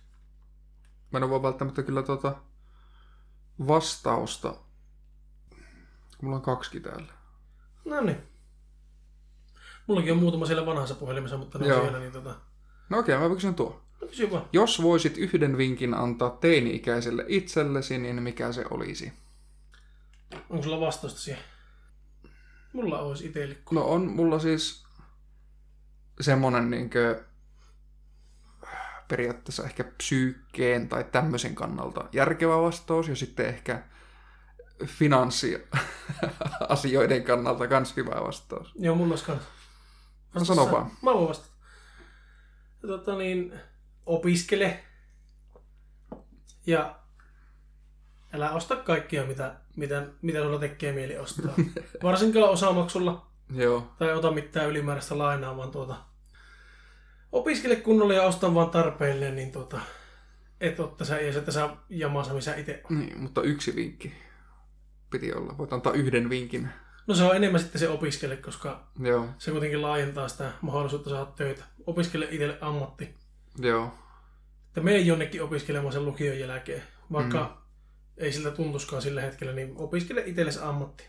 [1.13, 2.37] Mä en ole välttämättä kyllä tota
[3.67, 4.55] vastausta.
[6.23, 7.13] Mulla on kaksi täällä.
[7.85, 8.32] No niin.
[9.93, 12.35] Mullakin on muutama siellä vanhassa puhelimessa, mutta ne on siellä, niin tota,
[12.89, 13.81] No okei, mä kysyn tuo.
[14.01, 14.45] no kysy vaan.
[14.53, 19.13] Jos voisit yhden vinkin antaa teini-ikäiselle itsellesi, niin mikä se olisi?
[20.51, 21.43] Onko sulla vastausta siihen?
[22.73, 23.57] Mulla olisi itselle.
[23.71, 24.85] No on mulla siis
[26.21, 27.25] semmonen niinkö
[29.09, 33.83] periaatteessa ehkä psyykkeen tai tämmöisen kannalta järkevä vastaus ja sitten ehkä
[34.87, 38.73] finanssiasioiden kannalta kans hyvä vastaus.
[38.79, 39.43] Joo, mulla olisi kans.
[40.35, 40.91] No sano vaan.
[41.03, 41.53] Mä voin vastata.
[42.87, 43.55] Tota niin,
[44.07, 44.85] opiskele.
[46.67, 46.99] Ja
[48.33, 51.55] älä osta kaikkia, mitä, mitä, mitä sulla tekee mieli ostaa.
[52.03, 53.27] Varsinkaan osamaksulla.
[53.55, 55.97] Joo, Tai ota mitään ylimääräistä lainaa, vaan tuota,
[57.33, 59.81] opiskele kunnolla ja osta vaan tarpeilleen, niin tuota,
[60.61, 63.01] et otta sä, ja että sä jamassa, missä itse on.
[63.01, 64.13] niin, mutta yksi vinkki
[65.11, 65.59] piti olla.
[65.59, 66.69] Voit antaa yhden vinkin.
[67.07, 71.27] No se on enemmän sitten se opiskele, koska Joo, se kuitenkin laajentaa sitä mahdollisuutta saada
[71.27, 71.65] töitä.
[71.87, 73.15] Opiskele itselle ammatti.
[73.59, 73.95] joo,
[74.67, 77.63] Että mene jonnekin opiskelemaan sen lukion jälkeen, vaikka mm.
[78.17, 81.05] ei siltä tuntuskaan sillä hetkellä, niin opiskele itsellesi ammatti.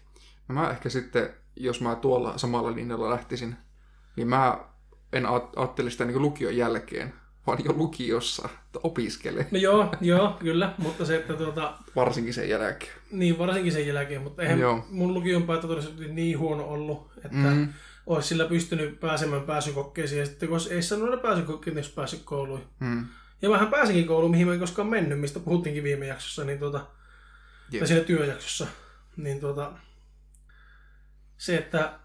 [0.47, 3.55] No mä ehkä sitten, jos mä tuolla samalla linjalla lähtisin,
[4.15, 4.59] niin mä
[5.13, 7.13] en aj- ajattele sitä niin lukion jälkeen,
[7.47, 12.49] vaan jo lukiossa, että opiskele, No joo, joo, kyllä, mutta se, että tuota, varsinkin sen
[12.49, 12.91] jälkeen.
[13.11, 14.85] niin varsinkin sen jälkeen, mutta eihän Joo.
[14.89, 17.73] mun lukion päättötodistus niin huono ollut, että mm.
[18.05, 22.61] Olisi sillä pystynyt pääsemään pääsykokkeisiin, ja sitten kun ei ne pääsykokkeet, niin olisi päässyt kouluun.
[22.79, 23.05] mm,
[23.41, 26.85] Ja mähän pääsinkin kouluun, mihin mä en koskaan mennyt, mistä puhuttiinkin viime jaksossa, niin tuota,
[27.71, 27.79] Jep.
[27.79, 28.67] tai siinä työjaksossa,
[29.17, 29.71] niin tuota,
[31.37, 31.99] se, että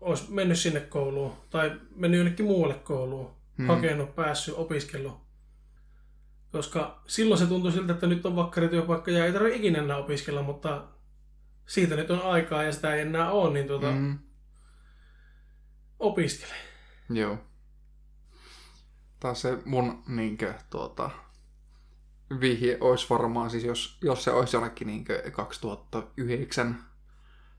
[0.00, 3.66] olisi mennyt sinne kouluun tai mennyt jonnekin muualle kouluun, Hmm.
[3.66, 5.24] hakenut, päässyt, opiskellut.
[6.52, 10.42] Koska silloin se tuntui siltä, että nyt on vakkarityöpaikka ja ei tarvitse ikinä enää opiskella,
[10.42, 10.88] mutta
[11.66, 14.00] siitä nyt on aikaa ja sitä ei enää ole, niin tuota, hmm.
[14.00, 14.18] mm,
[15.98, 16.54] opiskele.
[17.10, 17.38] joo.
[19.20, 21.10] Taas se mun niinkö, tuota,
[22.40, 26.84] vihje olisi varmaan, siis jos, jos se olisi jonnekin niinkö 2009,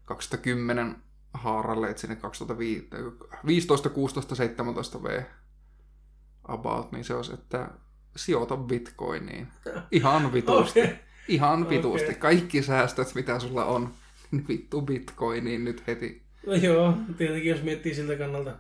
[0.05, 5.23] 2010 haaralle, että sinne 2015, 16, 17 V
[6.47, 7.67] about, niin se olisi, että
[8.15, 9.47] sijoita bitcoiniin.
[9.91, 10.79] Ihan vitusti.
[10.81, 10.95] Okei.
[11.27, 12.05] Ihan vitusti.
[12.05, 12.15] Okei.
[12.19, 13.89] Kaikki säästöt, mitä sulla on,
[14.31, 16.21] niin vittu bitcoiniin nyt heti.
[16.47, 18.51] No joo, tietenkin jos miettii siltä kannalta.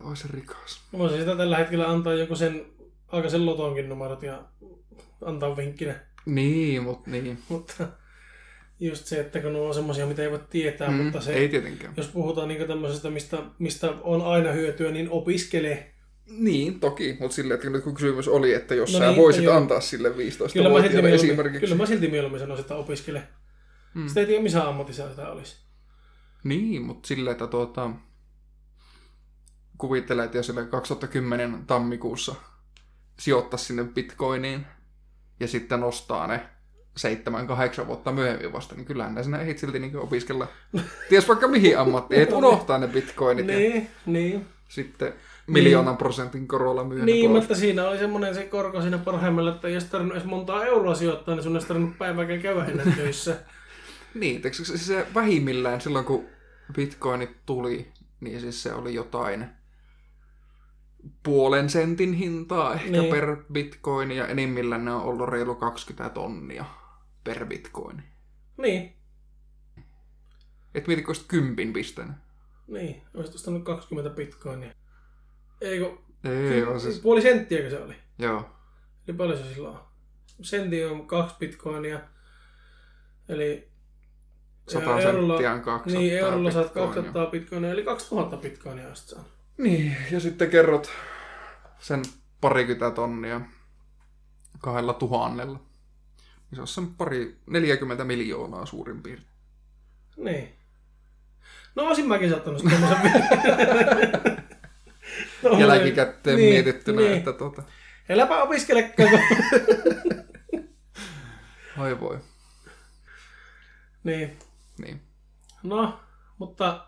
[0.00, 0.80] Ois rikas.
[0.92, 2.64] Mä voisin sitä tällä hetkellä antaa joku sen
[3.08, 4.42] aikaisen lotonkin numerot ja
[5.24, 5.94] antaa vinkkinä.
[6.26, 7.38] Niin, mutta niin.
[7.48, 7.88] Mutta
[8.80, 11.48] just se, että kun nuo on semmoisia, mitä ei voi tietää, Mm, mutta se, Ei
[11.48, 11.94] tietenkään.
[11.96, 15.91] jos puhutaan niin tämmöisestä, mistä, mistä on aina hyötyä, niin opiskele.
[16.38, 19.44] Niin, toki, mutta silleen, että nyt kun kysymys oli, että jos No sä niin, voisit
[19.44, 19.56] joo.
[19.56, 21.60] antaa sille 15 Kyllä mä, silti esimerkiksi.
[21.60, 23.22] kyllä mä silti mieluummin sanoisin, että opiskele.
[23.94, 24.02] Mm.
[24.02, 24.08] Mm.
[24.08, 25.56] Sitä ei tiedä, missä ammatissa sitä olisi.
[26.44, 27.90] Niin, mutta silleen, että tuota,
[29.78, 32.34] kuvittelee, että jos sille 2010 tammikuussa
[33.18, 34.66] sijoittaisi sinne bitcoiniin
[35.40, 36.40] ja sitten nostaa ne
[37.82, 40.46] 7-8 vuotta myöhemmin vasta, niin kyllähän ne sinä ehdit silti niin opiskella.
[41.08, 44.46] Ties vaikka mihin ammattiin, et unohtaa ne bitcoinit ja Niin, niin.
[44.68, 45.14] sitten
[45.46, 47.42] miljoonan prosentin korolla myöhemmin Niin, pois.
[47.42, 50.94] mutta siinä oli semmoinen se korko siinä parhaimmalla, että ei olisi tarvinnut edes montaa euroa
[50.94, 53.36] sijoittaa, niin sun olisi tarvinnut päivääkään käydä enää töissä.
[54.14, 56.26] Niin, eikö se, se vähimmillään silloin kun
[56.76, 59.46] bitcoinit tuli, niin siis se oli jotain
[61.22, 63.00] puolen sentin hintaa ehkä Niin.
[63.02, 63.14] niin.
[63.14, 66.64] per bitcoin ja enimmillään ne on ollut reilu 20 tonnia
[67.24, 68.02] per bitcoin.
[68.56, 68.92] niin,
[70.74, 72.16] Et mietitkö olisit kympin pistänyt?
[72.66, 73.02] niin.
[73.14, 74.72] Olisit ostanut 20 bitcoinia.
[75.62, 75.90] Eikö?
[76.24, 77.00] Ei, on siis...
[77.00, 77.94] Puoli senttiäkö se oli?
[78.18, 78.50] Joo.
[79.08, 79.82] Eli paljon se silloin on?
[80.42, 82.00] Sentti on kaksi bitcoinia.
[83.28, 83.68] Eli
[84.68, 86.94] 100 eurolla- senttiä on 200 Niin, eurolla saat bitcoinia.
[86.94, 89.30] 200 bitcoinia, eli 2000 bitcoinia olisit saanut.
[89.58, 90.90] Niin, ja sitten kerrot
[91.78, 92.02] sen
[92.40, 93.40] parikymmentä tonnia
[94.58, 95.58] kahdella tuhannella.
[96.50, 99.32] Niin se on sen pari, 40 miljoonaa suurin piirtein.
[100.16, 100.56] Niin.
[101.74, 102.80] No olisin mäkin saattanut sitten
[105.42, 107.12] Tommosen- Jälkikäteen niin, mietittynä, niin.
[107.12, 107.62] että tota,
[108.10, 109.10] Äläpä opiskelekaan.
[110.50, 110.68] kun-
[111.78, 112.18] oi voi.
[114.04, 114.38] niin.
[114.78, 115.00] Niin.
[115.62, 116.00] No,
[116.38, 116.86] mutta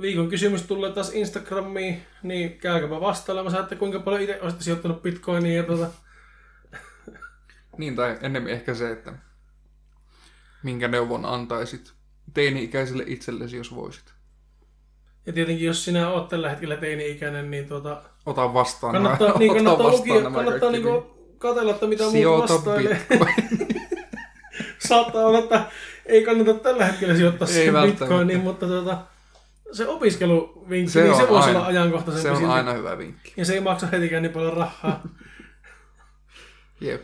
[0.00, 5.56] viikon kysymys tulee taas Instagramiin, niin käykääpä vastailemassa, että kuinka paljon itse olisitte sijoittanut bitcoiniin
[5.56, 5.90] ja tuota,
[7.78, 9.12] niin, tai ennemmin ehkä se, että
[10.62, 11.92] minkä neuvon antaisit
[12.34, 14.14] teini-ikäiselle itsellesi, jos voisit.
[15.26, 19.54] Ja tietenkin jos sinä oot tällä hetkellä teini-ikäinen, niin tuota, Ota vastaan kannattaa, nämä, niin
[19.54, 23.06] kannattaa, vastaan lukia, nämä kannattaa kaikki niinku katsella, että mitä muut vastailee.
[23.08, 23.34] bitcoin.
[24.88, 25.64] Saattaa olla, että
[26.06, 28.98] ei kannata tällä hetkellä sijoittaa Ei siihen bitcoiniin, mutta tuota,
[29.72, 32.52] se opiskeluvinkki, Se niin se voisi aina- olla ajankohtaisempi Se on silti.
[32.52, 33.32] aina hyvä vinkki.
[33.36, 35.02] Ja se ei maksa hetikään niin paljon rahaa.
[36.80, 37.02] Jep.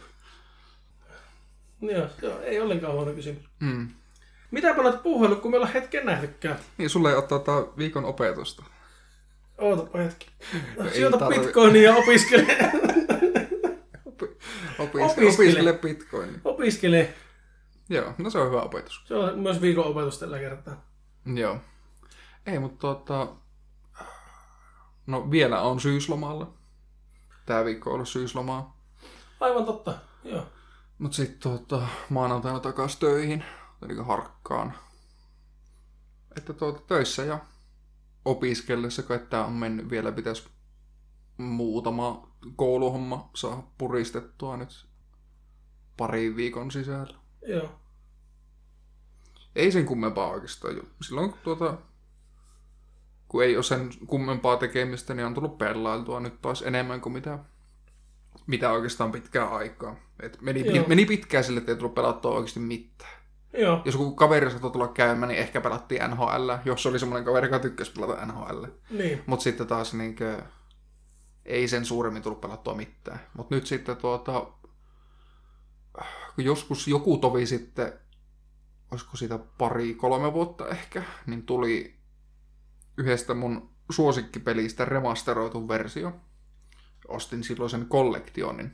[1.80, 3.42] Joo, joo, ei ollenkaan huono kysymys.
[3.60, 3.88] Mm.
[4.50, 6.58] Mitä olet puuhannut, kun meillä on hetken nähtykään?
[6.78, 8.64] Niin, sulle ei ottaa tätä viikon opetusta.
[9.58, 10.26] Ootapa hetki.
[10.84, 12.46] Ei Sijoita tarvi- bitcoinia ja opiskele.
[14.08, 14.36] Opi-
[14.78, 15.04] Opiskele.
[15.06, 15.28] opiskele.
[15.28, 16.40] opiskele bitcoin.
[16.44, 17.14] opiskele.
[17.88, 19.02] Joo, no se on hyvä opetus.
[19.04, 20.84] Se on myös viikon opetus tällä kertaa.
[21.34, 21.58] Joo.
[22.46, 23.26] Ei, mutta tota...
[25.06, 26.52] No vielä on syyslomalla.
[27.46, 28.76] Tää viikko on ollut syyslomaa.
[29.40, 29.94] Aivan totta,
[30.24, 30.46] joo.
[30.98, 33.44] Mut sit tota, maanantaina takas töihin.
[33.80, 34.74] Tai niinku harkkaan.
[36.36, 37.38] Että tuota, töissä ja
[38.24, 39.90] opiskellessa, kai tää on mennyt.
[39.90, 40.48] Vielä pitäisi
[41.36, 44.86] muutama kouluhomma saa puristettua nyt
[45.96, 47.18] parin viikon sisällä.
[47.46, 47.80] Joo.
[49.56, 50.76] Ei sen kummempaa oikeastaan.
[50.76, 50.82] jo.
[51.02, 51.78] Silloin kun, tuota,
[53.28, 57.38] kun ei ole sen kummempaa tekemistä, niin on tullut pelailtua nyt taas enemmän kuin mitä,
[58.46, 59.96] mitä oikeastaan pitkään aikaa.
[60.22, 60.88] Et meni, Joo.
[60.88, 63.17] meni pitkään sille, että ei tullut pelattua oikeasti mitään.
[63.58, 63.82] Joo.
[63.84, 67.58] Jos joku kaveri saattoi tulla käymään, niin ehkä pelattiin NHL, jos oli semmoinen kaveri, joka
[67.58, 68.64] tykkäsi pelata NHL.
[68.90, 69.22] Niin.
[69.26, 70.42] Mutta sitten taas niinkö,
[71.44, 73.20] ei sen suuremmin tullut pelattua mitään.
[73.34, 74.46] Mutta nyt sitten tuota,
[76.34, 77.92] kun joskus joku tovi sitten,
[78.90, 81.98] olisiko siitä pari, kolme vuotta ehkä, niin tuli
[82.96, 86.12] yhdestä mun suosikkipelistä remasteroitu versio.
[87.08, 88.72] Ostin silloin sen kollektionin.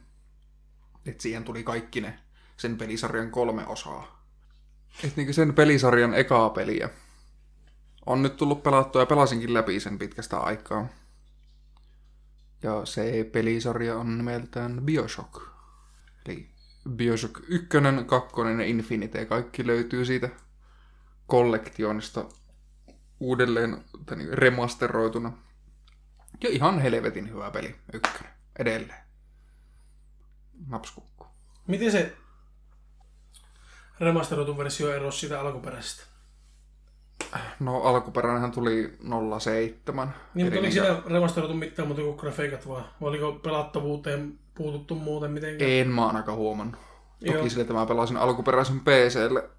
[1.07, 2.19] Et siihen tuli kaikki ne
[2.57, 4.24] sen pelisarjan kolme osaa.
[5.05, 6.91] Et niinku sen pelisarjan ekaa peliä
[8.07, 10.89] on nyt tullut pelattua ja pelasinkin läpi sen pitkästä aikaa.
[12.63, 15.43] Ja se pelisarja on nimeltään Bioshock.
[16.27, 16.51] Eli
[16.91, 17.69] Bioshock 1,
[18.07, 20.29] 2 ja Infinite, kaikki löytyy siitä
[21.27, 22.25] kollektionista
[23.21, 25.33] uudelleen tai niin remasteroituna.
[26.41, 29.05] Ja ihan helvetin hyvä peli, ykkönen, edelleen.
[30.67, 31.27] Napskukku.
[31.67, 32.17] Miten se
[34.01, 36.05] remasteroitu versio erosi siitä alkuperäisestä?
[37.61, 38.99] No alkuperäinenhän tuli
[39.39, 40.15] 07.
[40.35, 42.85] Niin, mutta oliko siinä remasteroitu mitään muuta kuin grafiikat vaan?
[43.01, 45.71] Vai oliko pelattavuuteen puututtu muuten mitenkään.
[45.71, 46.81] En mä ainakaan huomannut.
[47.27, 47.49] Toki Joo.
[47.49, 49.51] sille, että mä pelasin alkuperäisen PClle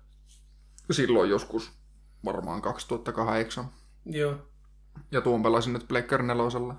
[0.91, 1.71] silloin joskus
[2.25, 3.65] varmaan 2008.
[4.05, 4.35] Joo.
[5.11, 6.75] Ja tuon pelasin nyt Pleikkari nelosella.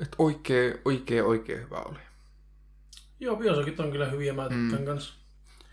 [0.00, 1.98] Et oikein, oikein, oikein hyvä oli.
[3.20, 4.86] Joo, Biosokit on kyllä hyviä, mä tykkään mm.
[4.86, 5.14] kanssa.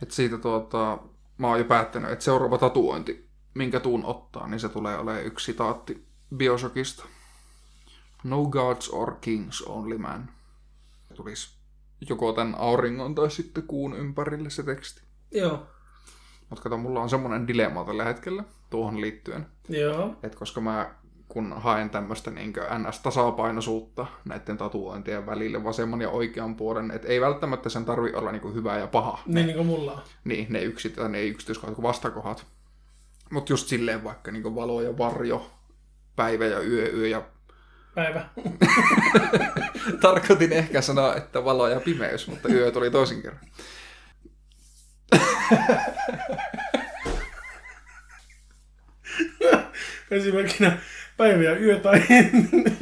[0.01, 0.97] Et siitä tuota,
[1.37, 5.45] mä oon jo päättänyt, että seuraava tatuointi, minkä tuun ottaa, niin se tulee olemaan yksi
[5.45, 7.05] sitaatti Bioshockista.
[8.23, 10.29] No gods or kings, only man.
[11.15, 11.55] Tulisi
[12.09, 15.01] joko tämän auringon tai sitten kuun ympärille se teksti.
[15.31, 15.67] Joo.
[16.49, 19.47] Mutta kato, mulla on semmoinen dilemma tällä hetkellä tuohon liittyen.
[19.69, 20.15] Joo.
[20.23, 20.95] Että koska mä
[21.27, 27.69] kun haen tämmöistä niin NS-tasapainoisuutta näiden tatuointien välille vasemman ja oikean puolen, että ei välttämättä
[27.69, 29.19] sen tarvi olla niin hyvä ja paha.
[29.25, 30.01] Niin, niin kuin mulla on.
[30.23, 32.45] Niin, ne, yksit, ne yksityiskohdat kuin vastakohdat.
[33.31, 35.51] Mutta just silleen vaikka niin valo ja varjo,
[36.15, 37.21] päivä ja yö, yö ja...
[37.95, 38.29] Päivä.
[40.01, 43.41] Tarkoitin ehkä sanoa, että valo ja pimeys, mutta yö tuli toisin kerran.
[50.11, 50.77] Esimerkkinä
[51.17, 52.01] päivä ja yö tai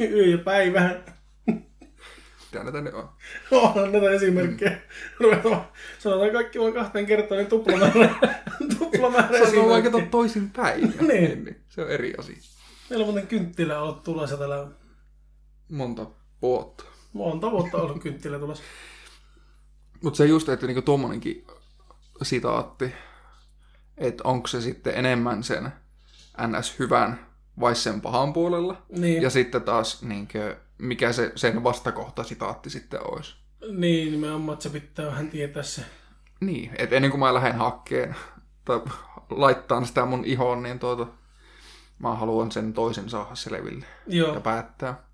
[0.00, 1.00] yö ja päivä.
[2.54, 3.08] Mitä näitä nyt on?
[3.50, 4.78] Onhan näitä esimerkkejä.
[5.20, 5.64] Ruvetaan,
[5.98, 8.14] sanotaan kaikki vaan kahteen kertaan, niin tuplamäärä,
[8.78, 10.94] tuplamäärä Se on vaikka toisin päin.
[11.08, 11.44] Niin.
[11.44, 11.64] niin.
[11.68, 12.36] Se on eri asia.
[12.90, 14.66] Meillä on muuten kynttilä ollut tulossa tällä.
[15.68, 16.06] Monta
[16.42, 16.84] vuotta.
[17.12, 18.64] Monta vuotta ollut kynttilä tulossa.
[20.02, 21.46] Mutta se just, että niinku tuommoinenkin
[22.22, 22.92] sitaatti,
[23.98, 25.72] että onko se sitten enemmän sen
[26.46, 28.82] NS-hyvän vai sen pahan puolella.
[28.88, 33.34] Niin, Ja sitten taas, niinkö, mikä se sen vastakohta sitaatti sitten olisi.
[33.78, 35.82] niin nimenomaan, että se pitää vähän tietää se.
[36.40, 38.16] Niin, että ennen kuin mä lähden hakkeen
[38.64, 38.80] tai
[39.30, 41.06] laittaa sitä mun ihoon, niin tuota,
[41.98, 45.04] mä haluan sen toisen saada selville ja Joo, päättää.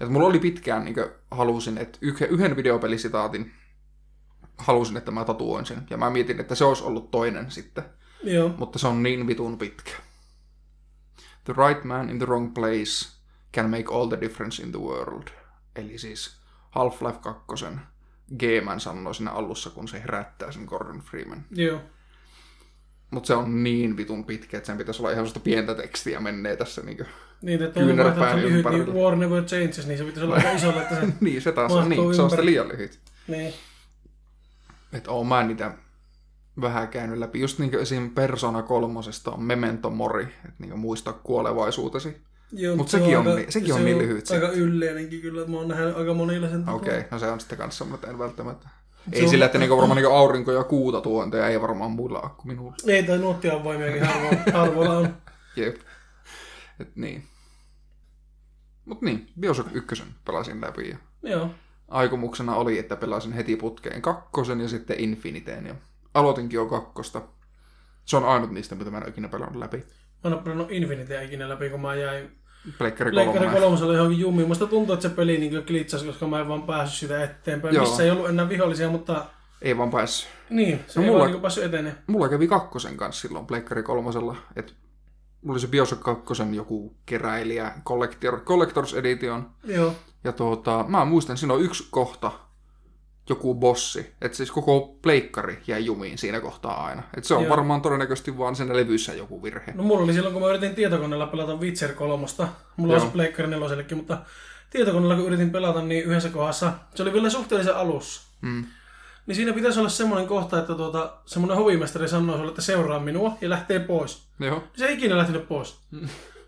[0.00, 0.96] Et mulla oli pitkään, niin
[1.30, 3.52] halusin, että yhden, yhden videopelisitaatin
[4.58, 5.82] halusin, että mä tatuoin sen.
[5.90, 7.84] Ja mä mietin, että se olisi ollut toinen sitten.
[8.22, 9.90] joo, Mutta se on niin vitun pitkä.
[11.44, 13.08] The right man in the wrong place
[13.54, 15.28] can make all the difference in the world.
[15.76, 16.36] Eli siis
[16.70, 17.66] Half-Life 2
[18.38, 21.44] G-Man sanoi siinä alussa, kun se herättää sen Gordon Freeman.
[21.50, 21.80] joo.
[23.10, 26.56] Mutta se on niin vitun pitkä, että sen pitäisi olla ihan sellaista pientä tekstiä menee
[26.56, 26.82] tässä.
[26.82, 27.06] Niin,
[27.42, 28.96] Niin, että on Kyynärpään vaihtoehto lyhyt, niin.
[28.96, 31.08] War Never Changes, niin se pitäisi olla aika isolla, että se...
[31.20, 32.46] niin se taas on, niin, se on sitten ympäri.
[32.46, 33.00] liian lyhyt.
[33.28, 33.54] niin.
[34.92, 35.74] Että oon mä niitä
[36.60, 37.40] vähän käynyt läpi.
[37.40, 38.10] Just niin kuin esim.
[38.10, 42.16] Persona kolmosesta on Memento Mori, että niin muista kuolevaisuutesi.
[42.52, 44.34] Joo, Mut se sekin on aika- niin- sekin se on niin lyhyt se.
[44.34, 47.40] Aika ylleinenkin kyllä, että mä oon nähnyt aika monilla sen Okei, okay, no se on
[47.40, 48.68] sitten kanssa, mutta en välttämättä.
[49.10, 52.20] Se Ei on- sillä, että niinku varmaan niinku aurinko ja kuuta tuonteja ei varmaan muilla
[52.20, 52.74] ole kuin minulla.
[52.86, 55.16] Ei, tai nuottia voimiakin harvoin, harvoilla on.
[55.56, 55.76] Jep.
[56.80, 57.24] Et niin.
[58.84, 61.50] Mut niin, Bioshock 1 pelasin läpi ja Joo,
[61.88, 65.74] aikomuksena oli, että pelasin heti putkeen kakkosen ja sitten Infiniteen ja
[66.14, 67.22] aloitinkin jo kakkosta.
[68.04, 69.76] Se on ainut niistä, mitä mä en ole ikinä pelannut läpi.
[69.76, 69.84] mä
[70.24, 72.30] en ole pelannut Infinitea ikinä läpi, kun mä jäin
[72.78, 73.60] Pleikkari Leikkari 3.
[73.60, 74.48] kolmosella johonkin jumiin.
[74.48, 77.74] Musta tuntuu, että se peli niin klitsasi, koska mä en vaan päässyt sitä eteenpäin.
[77.74, 77.84] Joo.
[77.84, 79.26] Missä ei ollut enää vihollisia, mutta
[79.62, 80.28] Ei vaan päässyt.
[80.50, 82.02] niin, se No no, ei mulla- vaan niin päässyt etenemään.
[82.06, 84.72] Mulla kävi kakkosen kanssa silloin Pleikkari kolmosella, että
[85.42, 86.24] mulla oli se Bioshock 2
[86.56, 89.94] joku keräilijä Collector, Collectors Edition, Joo,
[90.24, 92.32] Ja tuota, mä muistan, siinä on yksi kohta,
[93.30, 94.12] joku bossi.
[94.20, 97.02] Että siis koko pleikkari jäi jumiin siinä kohtaa aina.
[97.16, 97.50] Et se on Joo.
[97.50, 99.72] varmaan todennäköisesti vaan sen levyssä joku virhe.
[99.74, 102.26] no mulla oli silloin, kun mä yritin tietokoneella pelata Witcher 3.
[102.76, 103.00] Mulla Joo.
[103.00, 104.18] olisi Pleikkari 4 mutta
[104.70, 108.22] tietokoneella kun yritin pelata, niin yhdessä kohdassa, se oli vielä suhteellisen alussa.
[108.40, 108.64] Mm.
[109.26, 113.36] Niin siinä pitäisi olla semmoinen kohta, että tuota, semmoinen hovimestari sanoo sulle, että seuraa minua
[113.40, 114.22] ja lähtee pois.
[114.40, 114.62] Joo.
[114.76, 115.78] Se ei ikinä lähtenyt pois.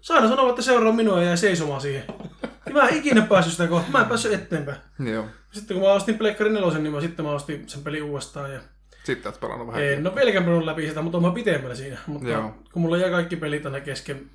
[0.01, 2.05] Saada sanoa, että seuraa minua ja jäi seisomaan siihen.
[2.67, 3.91] Ja mä en ikinä päässyt sitä kohtaa.
[3.91, 4.79] Mä en päässyt eteenpäin.
[4.99, 5.27] Joo.
[5.53, 8.53] Sitten kun mä ostin Pleikkari 4, niin mä, sitten mä ostin sen peli uudestaan.
[8.53, 8.61] Ja
[9.05, 9.83] Sitten oot pelannut vähän.
[9.85, 11.99] en ole vieläkään pelannut läpi sitä, mutta oon mä pitemmällä siinä.
[12.07, 12.55] Mutta Joo.
[12.73, 14.31] kun mulla jää kaikki pelit aina kesken.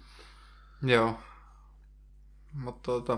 [0.83, 1.19] Joo.
[2.53, 3.17] Mutta tuota,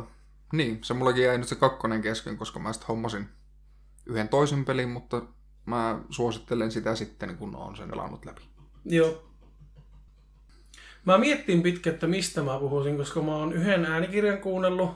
[0.54, 3.30] niin, se mullakin jäi nyt se kakkonen kesken, koska mä sitten hommasin
[4.06, 5.22] yhden toisen pelin, mutta
[5.66, 8.42] mä suosittelen sitä sitten, kun on sen elannut läpi.
[8.86, 9.29] Joo.
[11.10, 14.90] Mä miettin pitkä, että mistä mä puhuisin, koska mä oon yhden äänikirjan kuunnellut.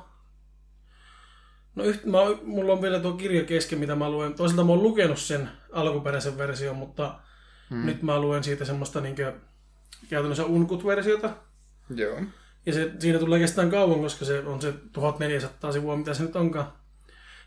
[1.76, 4.34] No yht, mä, mulla on vielä tuo kirja kesken, mitä mä luen.
[4.34, 7.20] Toisaalta mä oon lukenut sen alkuperäisen version, mutta
[7.70, 7.86] hmm.
[7.86, 9.34] nyt mä luen siitä semmoista niinkö,
[10.10, 11.30] käytännössä unkut-versiota.
[11.96, 12.22] Joo.
[12.66, 16.36] Ja se, siinä tulee kestään kauan, koska se on se 1400 sivua, mitä se nyt
[16.36, 16.74] onkaan.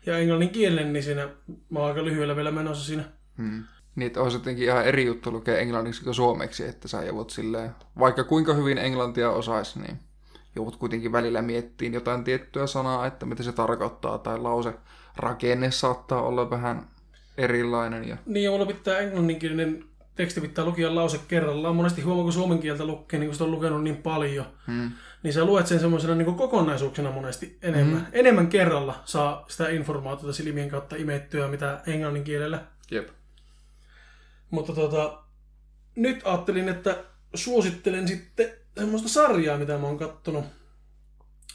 [0.05, 1.29] Ja englannin kielen, niin siinä
[1.69, 3.03] mä oon aika lyhyellä vielä menossa siinä.
[3.37, 3.63] Hmm.
[3.97, 7.71] Niin, että olisi jotenkin ihan eri juttu lukea englanniksi kuin suomeksi, että sä joudut silleen,
[7.99, 9.99] vaikka kuinka hyvin englantia osaisi, niin
[10.55, 14.73] joudut kuitenkin välillä miettiin jotain tiettyä sanaa, että mitä se tarkoittaa, tai lause
[15.15, 16.87] rakenne saattaa olla vähän
[17.37, 18.07] erilainen.
[18.07, 18.17] Ja...
[18.25, 19.83] Niin, ja mulla pitää englanninkielinen
[20.15, 21.75] teksti pitää lukia lause kerrallaan.
[21.75, 24.91] Monesti huomaa, kun suomen kieltä lukee, niin kun sitä on lukenut niin paljon, Hmm.
[25.23, 27.99] niin sä luet sen semmoisena niin kokonaisuuksena monesti enemmän.
[27.99, 28.05] Mm.
[28.11, 32.63] Enemmän kerralla saa sitä informaatiota silmien kautta imettyä, mitä englannin kielellä.
[32.91, 33.07] Jep.
[34.49, 35.23] Mutta tota,
[35.95, 40.45] nyt ajattelin, että suosittelen sitten semmoista sarjaa, mitä mä oon kattonut.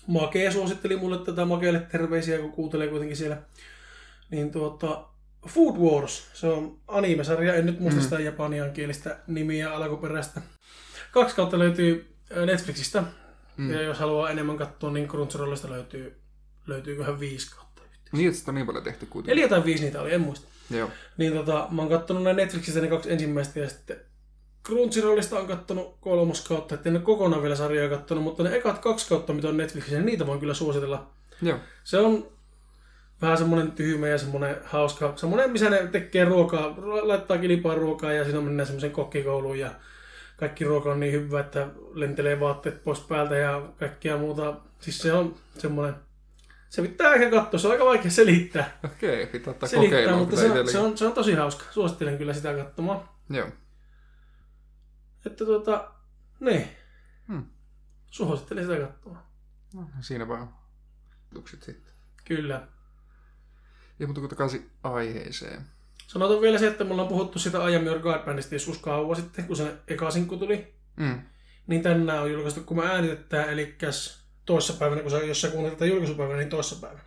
[0.07, 3.43] Makee suositteli mulle tätä Makeelle terveisiä, kun kuuntelee kuitenkin siellä.
[4.31, 5.05] Niin tuota,
[5.49, 8.05] Food Wars, se on anime-sarja, en nyt muista Mm.
[8.05, 10.41] sitä japaniankielistä nimiä alkuperäistä.
[11.13, 13.05] Kaksi kautta löytyy ö, Netflixistä,
[13.57, 13.71] Mm.
[13.71, 16.21] ja jos haluaa enemmän katsoa, niin Crunchyrollista löytyy,
[16.67, 17.83] löytyyköhän viisi kautta.
[18.13, 19.33] Niin, että sitä on niin paljon tehty kuitenkin.
[19.33, 20.49] Eli jotain viisi niitä oli, en muista.
[20.71, 20.91] Joo.
[21.17, 23.97] Niin tota, mä oon kattonut näin Netflixistä ne kaksi ensimmäistä ja sitten
[24.67, 28.79] Crunchyrollista on kattonut kolmos kautta, että en ole kokonaan vielä sarjaa kattonut, mutta ne ekat
[28.79, 31.11] kaksi kautta, mitä on Netflixissä, niin niitä voin kyllä suositella.
[31.43, 31.59] Joo.
[31.85, 32.27] Se on
[33.23, 38.13] vähän semmoinen tyhmä ja semmoinen hauska, semmoinen, missä ne tekee ruokaa, ru- laittaa kilpaa ruokaa
[38.13, 39.71] ja siinä mennään semmoisen kokkikouluun ja
[40.37, 44.55] kaikki ruoka on niin hyvä, että lentelee vaatteet pois päältä ja kaikkia muuta.
[44.81, 45.95] Siis se on semmoinen,
[46.73, 50.37] se pitää ehkä katsoa, se on aika vaikea selittää Okei, pitää ottaa selittää, kokeilua mutta
[50.37, 51.65] se on, se, on, se on tosi hauska.
[51.71, 53.09] Suosittelen kyllä sitä katsomaan.
[53.31, 53.49] Joo.
[55.27, 55.93] Että tuota,
[56.41, 56.69] niin.
[57.29, 57.45] Hmm.
[58.07, 59.25] Suosittelen sitä katsomaan.
[59.75, 60.55] No, siinä vaan
[61.35, 61.95] tukset sitten.
[62.25, 62.69] Kyllä.
[63.99, 65.63] Ja mutta kun takaisin aiheeseen.
[66.07, 69.17] Sanotaan vielä se, että me ollaan puhuttu sitä I Am Your God Bandista joskus kauan
[69.17, 70.75] sitten, kun se eka sinkku tuli.
[70.97, 71.23] Mm.
[71.67, 73.77] Niin tänään on julkaistu, kun me äänitetään, eli
[74.47, 77.03] toissapäivänä, kun sä, jos sä kuuntelet tätä julkaisupäivänä, niin toissapäivänä.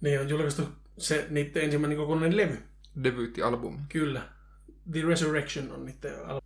[0.00, 0.62] Niin on julkaistu
[0.98, 2.62] se niiden ensimmäinen kokonainen levy.
[3.04, 3.78] Debyyttialbumi.
[3.88, 4.22] Kyllä.
[4.92, 6.40] The Resurrection on niiden al-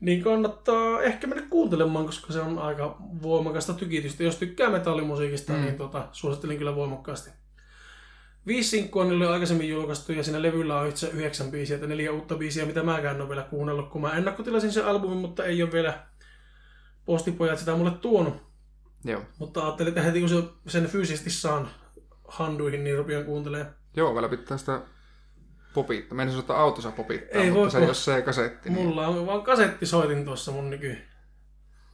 [0.00, 4.22] Niin kannattaa ehkä mennä kuuntelemaan, koska se on aika voimakasta tykitystä.
[4.22, 5.58] Jos tykkää metallimusiikista, Mm.
[5.58, 5.64] mm.
[5.64, 7.30] niin tota, suosittelen kyllä voimakkaasti.
[8.46, 12.12] Viisi sinkkua niillä oli aikaisemmin julkaistu ja siinä levyllä on itse yhdeksän biisiä tai neljä
[12.12, 15.62] uutta biisiä, mitä mäkään en ole vielä kuunnellut, kun mä ennakkotilasin sen albumin, mutta ei
[15.62, 16.06] ole vielä
[17.04, 18.42] postipojat sitä mulle tuonut.
[19.04, 19.22] Joo.
[19.38, 20.42] Mutta ajattelin, että heti kun se-
[20.72, 21.68] sen fyysisesti saan
[22.28, 23.74] handuihin, niin rupean kuuntelemaan.
[23.96, 24.80] Joo, vielä pitää sitä
[25.74, 26.16] popittaa.
[26.16, 28.70] Meidän sanoa, että autossa popittaa, Ei mutta voi, se jos se ei kasetti.
[28.70, 28.86] Niin...
[28.86, 30.98] Mulla on vaan kasettisoitin tuossa mun nyky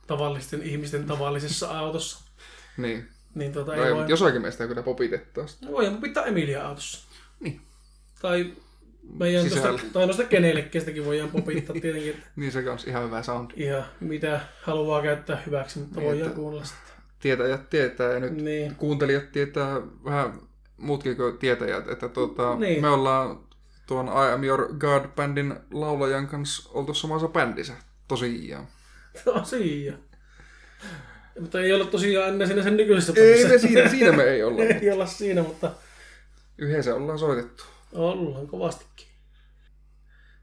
[0.07, 2.25] tavallisten ihmisten tavallisessa autossa.
[2.77, 3.09] niin.
[3.35, 4.05] Niin tota, No ei ei, voi...
[4.09, 5.67] jossakin meistä kyllä popitettaa sitä.
[5.67, 7.09] No Voi pitää Emilia autossa.
[7.41, 7.61] Niin.
[8.23, 8.53] Tai
[9.19, 9.69] meidän Sisällä.
[9.73, 13.51] tosta, tai noista kenellekkestäkin voidaan popittaa tietenkin, että Niin se on ihan hyvä sound.
[13.57, 16.79] ihan mitä haluaa käyttää hyväksi, mutta Niin, voidaan kuunnella sitä.
[17.21, 18.75] Tietäjät tietää ja nyt Niin.
[18.75, 20.33] kuuntelijat tietää vähän
[20.77, 22.81] muutkin kuin tietäjät, että tuota, Niin.
[22.83, 23.41] me ollaan
[23.87, 27.73] tuon I Am Your God-bändin laulajan kanssa oltu samassa bändissä.
[28.09, 28.67] Tosiaan.
[29.25, 29.99] Tosiaan.
[31.41, 34.63] Mutta ei olla tosiaan ennen siinä sen nykyisessä Ei me siinä, siinä me ei olla.
[34.83, 35.71] ei olla siinä, mutta
[36.59, 37.65] Yhdessä ollaan soitettu.
[37.95, 39.07] Ollaan kovastikin.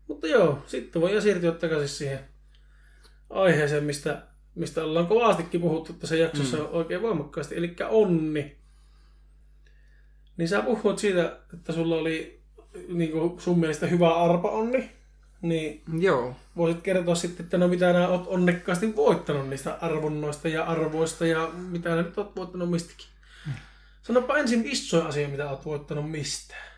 [0.08, 2.20] Mutta joo, sitten voidaan siirtyä takaisin siihen
[3.30, 4.22] aiheeseen, mistä,
[4.56, 6.68] mistä ollaan kovastikin puhuttu tässä jaksossa mm.
[6.72, 8.56] oikein voimakkaasti, eli onni.
[10.38, 12.42] Niin sä puhuit siitä, että sulla oli
[12.88, 14.92] niin kuin sun mielestä hyvä arpa-onni,
[15.42, 16.36] niin Joo.
[16.58, 21.52] voisit kertoa sitten, että no mitä nää oot onnekkaasti voittanut niistä arvonnoista ja arvoista ja
[21.56, 23.08] mitä nää nyt oot voittanut mistäkin.
[24.04, 26.75] Sanopa ensin isoin asia, mitä oot voittanut mistään.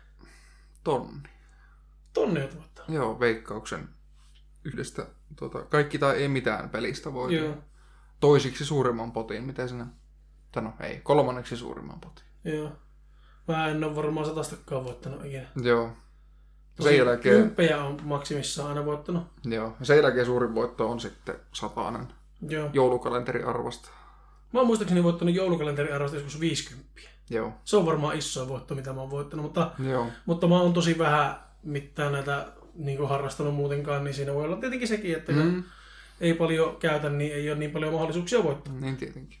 [0.88, 1.28] Tonni.
[2.12, 2.90] Tonne oot voittanut.
[2.94, 3.88] Joo, veikkauksen
[4.64, 7.36] yhdestä tuota, kaikki tai ei mitään pelistä voi.
[7.36, 7.54] Joo,
[8.20, 9.86] Toisiksi suurimman potin, mitä sinä?
[10.52, 12.24] Tai no ei, kolmanneksi suurimman potin.
[12.44, 12.72] joo.
[13.48, 15.48] Mä en ole varmaan satastakaan voittanut ikinä.
[15.62, 15.92] Joo.
[16.80, 19.26] Sen jälkeen, Kymppejä on maksimissaan aina voittanut.
[19.44, 22.08] joo, sen jälkeen suurin voitto on sitten satanen
[22.48, 22.70] Joo.
[22.72, 23.88] joulukalenteri arvosta.
[24.52, 26.88] Mä oon muistaakseni voittanut joulukalenteri arvosta joskus 50.
[27.30, 30.72] Joo, Se on varmaan isoin voitto, mitä mä oon voittanut, mutta, joo, mutta mä oon
[30.72, 35.32] tosi vähän mitään näitä niin kuin harrastanut muutenkaan, niin siinä voi olla tietenkin sekin, että
[35.32, 35.64] mm.
[36.20, 38.74] ei paljon käytä, niin ei ole niin paljon mahdollisuuksia voittaa.
[38.74, 39.38] niin tietenkin.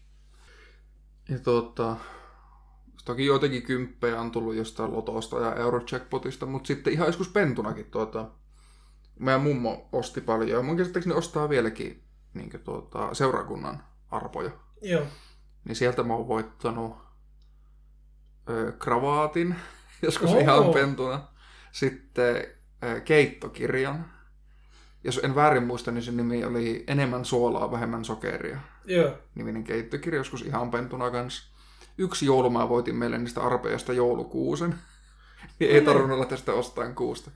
[1.28, 1.96] Ja tuota,
[3.04, 8.30] toki joitakin kymppejä on tullut jostain lotosta ja eurojackpotista, mutta sitten ihan joskus pentunakin tuota,
[9.18, 12.02] meidän mummo osti paljon ja mun käsittääkseni ostaa vieläkin
[12.34, 14.50] niin tuota, seurakunnan arpoja.
[14.82, 15.02] Joo.
[15.64, 17.07] Niin sieltä mä oon voittanut
[18.48, 19.56] ö, kravaatin,
[20.02, 20.38] joskus Oo.
[20.38, 21.28] ihan pentuna.
[21.72, 22.36] Sitten
[22.84, 24.10] ö, keittokirjan.
[25.04, 28.58] Jos en väärin muista, niin sen nimi oli Enemmän suolaa, vähemmän sokeria.
[28.84, 29.18] Joo.
[29.34, 31.52] Niminen keittokirja, joskus ihan pentuna kanssa.
[31.98, 34.74] Yksi joulu mä voitin meille niistä arpeista joulukuusen.
[35.58, 37.30] Niin ei tarvinnut olla tästä ostaan kuusta.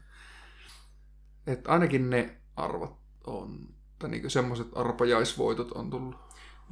[1.47, 3.59] Et ainakin ne arvot on,
[3.99, 6.17] tai niinku semmoiset arpajaisvoitot on tullut.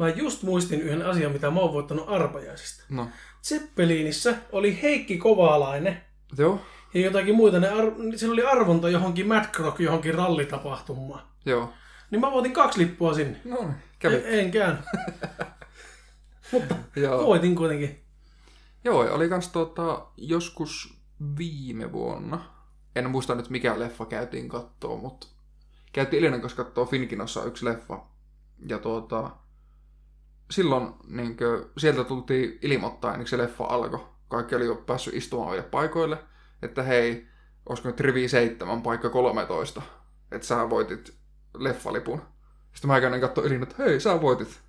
[0.00, 2.84] Mä just muistin yhden asian, mitä mä oon voittanut arpajaisista.
[2.88, 3.08] No,
[3.42, 6.00] Zeppelinissä oli Heikki Kovaalainen
[6.38, 6.60] joo,
[6.94, 7.60] ja jotakin muita.
[7.60, 11.22] Ne ar- sillä oli arvonta johonkin Mad Croc, johonkin rallitapahtumaan.
[11.46, 11.72] joo.
[12.10, 13.40] Niin mä voitin kaksi lippua sinne.
[13.44, 14.14] No niin, kävi.
[14.14, 14.80] En, en käynyt.
[16.52, 17.26] Mutta Joo.
[17.26, 18.04] voitin kuitenkin.
[18.84, 20.98] Joo, ja oli kans tota, joskus
[21.38, 22.44] viime vuonna.
[22.96, 25.26] En muista nyt mikä leffa käytiin kattoo, mutta
[25.92, 28.04] käytiin Elinan kanssa kattoo Finkinossa yksi leffa.
[28.68, 29.30] Ja tuota,
[30.50, 31.36] silloin niin
[31.78, 34.06] sieltä tultiin ilmoittaa, ennen kuin se leffa alkoi.
[34.28, 36.18] Kaikki oli jo päässyt istumaan oikeille paikoille,
[36.62, 37.28] että hei,
[37.68, 39.82] olisiko nyt rivi 7, paikka 13,
[40.32, 41.14] että sä voitit
[41.58, 42.22] leffalipun.
[42.74, 44.60] Sitten mä käyn katsoa Elina, että hei, sä voitit.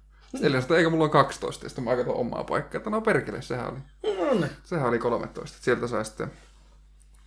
[0.41, 3.41] Elina sanoi, eikä mulla on 12, ja sitten mä katson omaa paikkaa, että no perkele,
[3.41, 3.79] sehän oli,
[4.17, 4.51] No niin.
[4.63, 5.57] sehän oli 13.
[5.61, 6.31] Sieltä sai sitten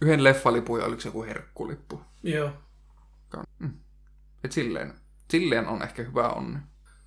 [0.01, 2.01] yhden leffalipun ja oliko se joku herkkulippu.
[2.23, 2.51] Joo.
[3.59, 3.71] Mm.
[4.45, 4.95] Et silleen,
[5.31, 6.59] silleen on ehkä hyvä onni.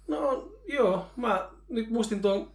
[0.08, 2.51] No joo, mä nyt muistin tuon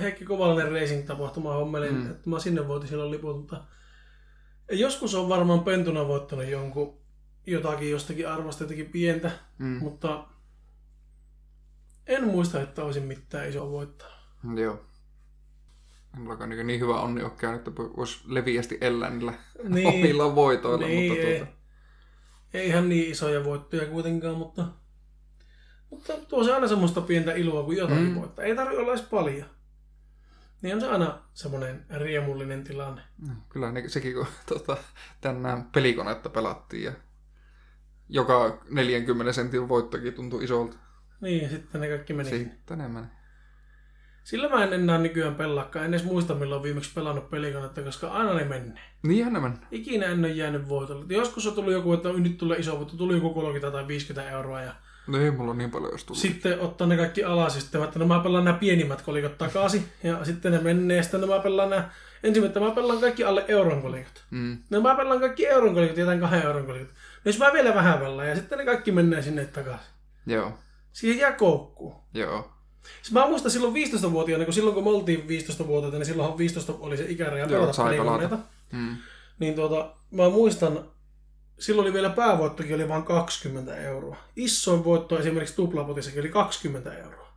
[0.00, 2.10] Heikki Kovalainen Racing-tapahtuma hommelin, Mm.
[2.10, 3.64] että mä sinne voitin silloin liput, mutta
[4.70, 6.98] joskus on varmaan pentuna voittanut jonkun
[7.46, 9.66] jotakin jostakin arvosta jotakin pientä, Mm.
[9.78, 10.24] mutta
[12.06, 14.10] en muista, että olisin mitään isoa voittaa.
[14.56, 14.80] Joo.
[16.14, 19.34] En mullakaan niin, niin hyvä onni ole käynyt, että voisi leviästi elää niillä
[19.68, 19.88] Niin.
[19.88, 20.86] omilla voitoilla.
[20.86, 21.52] Niin, mutta ei, tuota,
[22.54, 24.66] ei ihan niin isoja voittoja kuitenkaan, mutta,
[25.92, 28.08] mutta tuo se aina semmoista pientä iloa, kun jotakin Mm.
[28.08, 28.14] mm.
[28.20, 28.44] voittaa.
[28.44, 29.46] Ei tarvitse olla edes paljon.
[30.62, 33.02] Niin on se aina semmoinen riemullinen tilanne.
[33.28, 34.76] no, kyllä ne, sekin, kun tuota,
[35.20, 36.92] tänään pelikonetta pelattiin ja
[38.08, 40.76] joka 40 sentin voittokin tuntui isolta.
[41.20, 42.30] Niin, sitten ne kaikki meni.
[42.30, 43.06] Sitten ne meni.
[44.24, 45.84] Sillä mä en enää nykyään pelaakaan.
[45.84, 48.82] En edes muista, milloin viimeksi pelannut pelikonetta, koska aina ne menee.
[49.02, 49.54] Niinhän ne meni.
[49.70, 51.04] Ikinä en ole jäänyt voitolle.
[51.08, 54.62] Joskus on tullut joku, että nyt tulee iso voitto, tuli joku 30 tai 50 euroa.
[54.62, 54.74] Ja
[55.06, 56.22] No ei mulla niin paljon jos tullut.
[56.22, 59.84] sitten ottaa ne kaikki alas ja sitten että no mä pelaan nämä pienimmät kolikot takaisin.
[60.02, 61.90] Ja sitten ne menee ja sitten no mä pelaan nämä,
[62.22, 64.24] ensimmäistä mä pelaan kaikki alle euron kolikot.
[64.30, 64.58] Mm.
[64.70, 66.88] No mä pelaan kaikki euron kolikot ja jätän kahden euron kolikot.
[66.88, 69.86] No jos mä vielä vähän pelaan ja sitten ne kaikki menee sinne takaisin.
[70.26, 70.52] Joo,
[70.92, 71.94] Siihen jää koukkuun.
[72.14, 72.48] joo.
[73.02, 76.96] Siis mä muistan silloin 15-vuotiaana, kun silloin kun me oltiin 15-vuotiaita, niin silloinhan 15 oli
[76.96, 78.38] se ikäraja Joo, pelata pelikoneita.
[78.72, 78.96] Mm.
[79.38, 80.78] Niin tuota, mä muistan,
[81.62, 84.16] silloin oli vielä päävoittokin oli vain 20 euroa.
[84.36, 87.32] Isoin voitto esimerkiksi tuplapotissakin oli 20 euroa.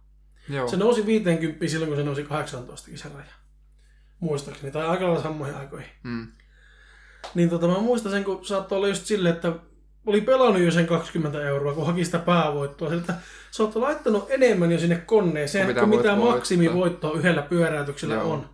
[0.49, 0.67] Joo.
[0.67, 3.25] Se nousi 50 silloin, kun se nousi 18 se raja.
[4.19, 5.89] Muistaakseni, tai aika lailla samoihin aikoihin.
[6.03, 6.27] Mm.
[7.35, 9.53] Niin tota, mä muistan sen, kun saattoi olla just silleen, että
[10.05, 12.89] oli pelannut jo sen 20 euroa, kun haki sitä päävoittoa.
[12.89, 13.13] Sieltä
[13.51, 17.41] sä oot laittanut enemmän jo sinne koneeseen, Kuin kuin mitä mitä, voit mitä maksimivoittoa yhdellä
[17.41, 18.33] pyöräytyksellä Joo.
[18.33, 18.49] on.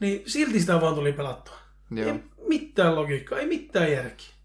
[0.00, 1.56] Niin silti sitä vaan tuli pelattua.
[1.90, 2.08] Joo.
[2.08, 4.35] Ei mitään logiikkaa, ei mitään järkeä.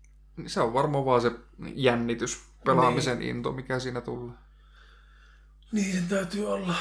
[0.47, 1.31] Se on varmaan vaan se
[1.75, 4.33] jännitys, pelaamisen into, mikä siinä tulee.
[5.71, 6.75] Niin sen täytyy olla.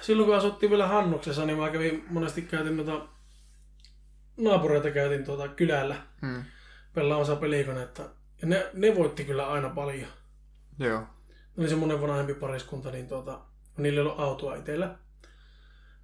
[0.00, 3.06] Silloin kun asuttiin vielä Hannuksessa, niin mä kävin monesti käytin noita
[4.36, 6.44] naapureita käytin tuota kylällä Mm.
[6.94, 8.02] pelaamassa pelikonetta.
[8.42, 10.08] Ja ne, ne voitti kyllä aina paljon.
[10.78, 11.00] Joo.
[11.00, 11.06] Ne
[11.58, 13.40] oli semmoinen vanhempi pariskunta, niin tuota,
[13.76, 14.98] niillä ei ollut autoa itsellä.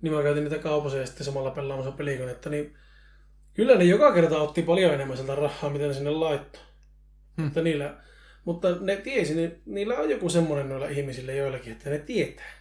[0.03, 2.77] Niin mä käytin niitä kaupassa ja sitten samalla pelaamassa pelikonetta, niin
[3.55, 6.63] kyllä ne joka kerta otti paljon enemmän sieltä rahaa, mitä ne sinne laittoi.
[7.37, 7.47] Hmm.
[7.47, 7.95] Että niillä,
[8.45, 12.53] mutta ne tiesi, niin niillä on joku semmoinen noilla ihmisillä joillakin, että ne tietää.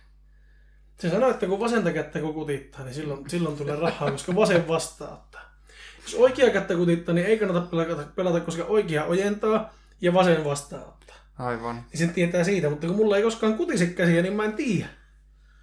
[0.99, 4.67] Se sanoo, että kun vasenta kättä kun kutittaa, niin silloin, silloin tulee rahaa, koska vasen
[4.67, 5.55] vastaanottaa.
[6.03, 11.15] Jos oikea kättä kutittaa, niin ei kannata pelata, pelata koska oikea ojentaa ja vasen vastaanottaa.
[11.37, 11.75] Aivan.
[11.75, 14.87] Niin sen tietää siitä, mutta kun mulla ei koskaan kutise käsiä, niin mä en tiedä.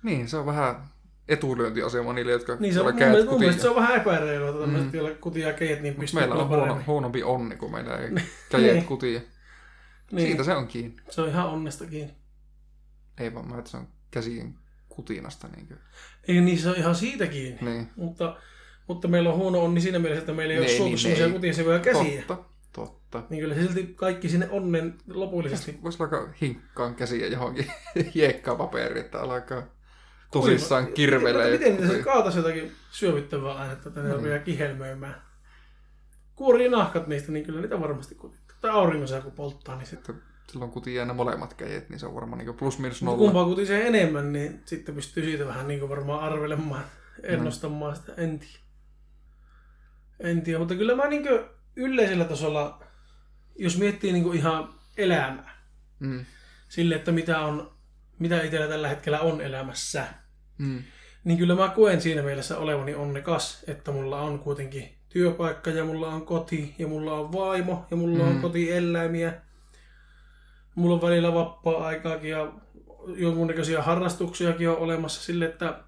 [0.03, 0.83] Niin, se on vähän
[1.29, 4.93] etulyöntiasema niille, jotka Niin se on, joilla mun, mun mielestä se on vähän epäreilua, tämmöiset,
[4.93, 4.99] Mm.
[4.99, 8.11] joilla kutia kädet, niin pystyy meillä on huono, huonompi onni, kun meillä ei
[8.63, 8.85] Niin.
[8.85, 9.21] kutia.
[10.13, 10.97] Niin, Siitä se on kiinni.
[11.11, 12.15] se on ihan onnesta kiinni.
[13.21, 14.55] Ei vaan mä, että se on käsien
[14.89, 15.49] kutinasta.
[15.57, 15.79] Niin, kuin.
[16.29, 17.59] Ei niin, se on ihan siitä kiinni.
[17.63, 17.91] niin.
[17.97, 18.37] Mutta,
[18.87, 21.27] mutta meillä on huono onni siinä mielessä, että meillä ei ole Niin, suotu niin, semmoisia
[21.27, 21.33] ei.
[21.33, 22.23] kutisevia käsiä.
[22.27, 23.23] Totta, totta.
[23.31, 25.79] Niin kyllä se silti kaikki sinne onnen lopullisesti.
[25.83, 27.67] Voisi alkaa hinkkaan käsiä johonkin
[28.15, 29.63] hiekkapaperiin, että alkaa
[30.33, 31.51] tosissaan kirvelee.
[31.53, 34.15] Miten, miten se kaataisi jotakin syövyttävää ainetta, että ne Mm.
[34.15, 35.23] rupeaa kihelmöimään.
[36.35, 38.57] Kuorii nahkat niistä, niin kyllä niitä varmasti kutittaa.
[38.61, 40.23] Tai auringossa kun polttaa, niin sitten
[40.53, 43.19] silloin kutii aina molemmat kädet, niin se on varmaan niin plus minus nolla.
[43.19, 46.85] kumpaa kutisee enemmän, niin sitten pystyy siitä vähän niin varmaan arvelemaan,
[47.23, 48.13] ennustamaan sitä.
[48.17, 48.59] En tiedä.
[50.21, 51.25] En tiedä, mutta kyllä mä niin
[51.77, 52.85] yleisellä tasolla,
[53.59, 55.63] jos miettii niin ihan elämää,
[56.01, 56.25] Mm.
[56.69, 57.73] sille, että mitä, on,
[58.19, 60.07] mitä itsellä tällä hetkellä on elämässä,
[60.59, 60.83] Mm.
[61.25, 66.09] niin kyllä mä koen siinä mielessä olevani onnekas, että mulla on kuitenkin työpaikka ja mulla
[66.09, 68.41] on koti ja mulla on vaimo ja mulla on Mm.
[68.41, 69.33] kotieläimiä.
[70.75, 72.53] Mulla on välillä vapaa-aikaakin ja
[73.17, 75.81] jonkunnäköisiä harrastuksiakin on olemassa sille, että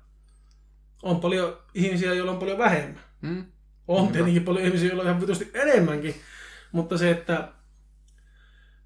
[1.02, 3.02] on paljon ihmisiä, joilla on paljon vähemmän.
[3.20, 3.44] Mm?
[3.88, 4.12] On Kyllä.
[4.12, 6.14] tietenkin paljon ihmisiä, joilla on ihan vitusti enemmänkin,
[6.72, 7.48] mutta se, että,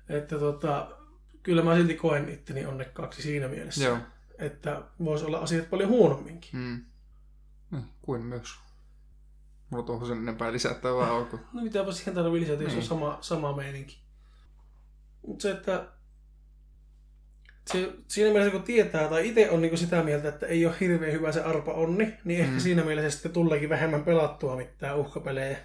[0.09, 0.91] että tota,
[1.43, 3.99] kyllä mä silti koen itteni onnekkaaksi siinä mielessä, Joo.
[4.39, 6.51] Että voisi olla asiat paljon huonomminkin.
[6.53, 6.85] Mm.
[7.71, 8.49] Niin, kuin myös.
[9.71, 11.41] Mulla tuohon sen enempää lisättävää on, kun...
[11.53, 12.89] No mitäpä siihen tarvii lisätä, jos on Niin.
[12.89, 13.99] sama, sama meininki.
[15.27, 15.89] Mutta se, että
[17.73, 21.13] se, siinä mielessä kun tietää, tai itse on niinku sitä mieltä, että ei ole hirveän
[21.13, 22.61] hyvä se arpa onni, niin ehkä Mm.
[22.61, 25.59] siinä mielessä sitten tulleekin vähemmän pelattua mitään uhkapelejä.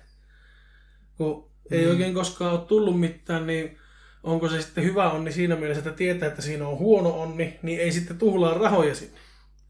[1.17, 1.91] Kun ei Mm.
[1.91, 3.77] oikein koskaan ole tullut mitään, niin
[4.23, 7.79] onko se sitten hyvä onni siinä mielessä, että tietää, että siinä on huono onni, niin
[7.79, 9.19] ei sitten tuhlaa rahoja sinne.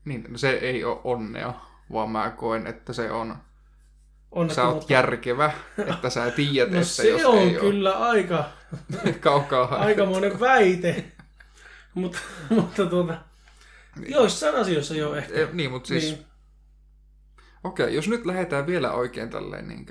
[0.06, 1.54] Niin, no se ei ole onnea,
[1.92, 3.36] vaan mä koen, että se on...
[4.52, 8.50] Sä oot järkevä, että sä tiedät, No että se jos on ei kyllä aika,
[9.06, 9.88] ole kaukaa haettu.
[9.88, 11.06] aikamoinen väite.
[11.94, 13.18] mutta, mutta tuota,
[14.00, 14.12] Niin.
[14.12, 15.34] joissain asioissa jo ehkä.
[15.34, 16.04] Eh, Niin, mutta siis...
[16.04, 16.26] Niin.
[17.64, 19.86] Okei, jos nyt lähdetään vielä oikein tälleen niin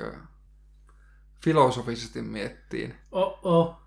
[1.45, 3.82] filosofisesti miettiin, Oh, oh.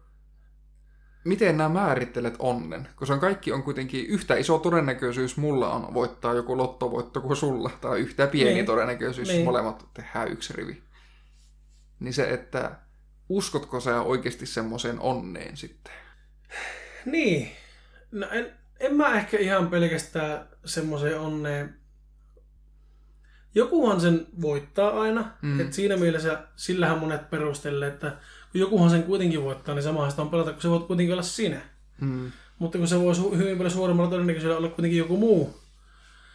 [1.26, 2.88] Miten nämä määrittelet onnen?
[2.96, 8.00] Koska kaikki on kuitenkin yhtä iso todennäköisyys mulla on voittaa joku lottovoitto kuin sulla, tai
[8.00, 8.66] yhtä pieni Niin.
[8.66, 9.46] todennäköisyys, Niin.
[9.46, 10.84] molemmat tehdään yksi rivi.
[12.00, 12.72] Niin se, että
[13.30, 15.94] uskotko sä oikeasti semmoiseen onneen sitten?
[17.06, 17.52] Niin.
[18.12, 21.76] No en, en mä ehkä ihan pelkästään semmoiseen onneen.
[23.56, 25.32] Jokuhan sen voittaa aina.
[25.42, 25.60] Mm.
[25.60, 28.18] Et siinä mielessä sillähän monet perustelee, että
[28.60, 31.62] jokuhan sen kuitenkin voittaa, niin sitä on pelata, kun se voit kuitenkin olla sinä.
[32.02, 32.32] Mm.
[32.60, 35.60] Mutta kun se voi su- hyvin paljon suuremmalla todennäköisyydellä olla kuitenkin joku muu,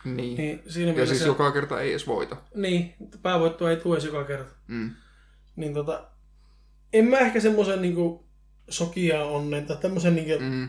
[0.05, 0.37] Niin.
[0.37, 2.37] niin siinä Ja siis joka kerta ei edes voita.
[2.55, 4.55] Niin, päävoitto ei tue edes joka kerta.
[4.67, 4.91] Mm.
[5.57, 6.05] Niin tota,
[6.93, 8.25] en mä ehkä semmoisen niinku
[8.69, 10.51] sokia onnen tai tämmöisen niinku, mm.
[10.55, 10.69] Mm.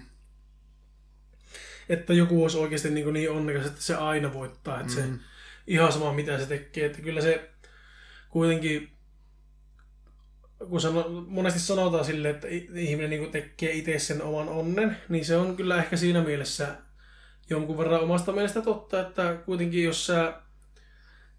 [1.89, 4.80] että joku olisi oikeasti niinku niin onnekas, että se aina voittaa.
[4.82, 5.20] Että se Mm.
[5.68, 6.86] ihan sama mitä se tekee.
[6.86, 7.49] Että kyllä se
[8.30, 8.91] kuitenkin,
[10.70, 15.38] kun sano, monesti sanotaan sille, että ihminen niinku tekee itse sen oman onnen, niin se
[15.38, 16.68] on kyllä ehkä siinä mielessä
[17.49, 20.34] jonkun verran omasta mielestä totta, että kuitenkin jos sä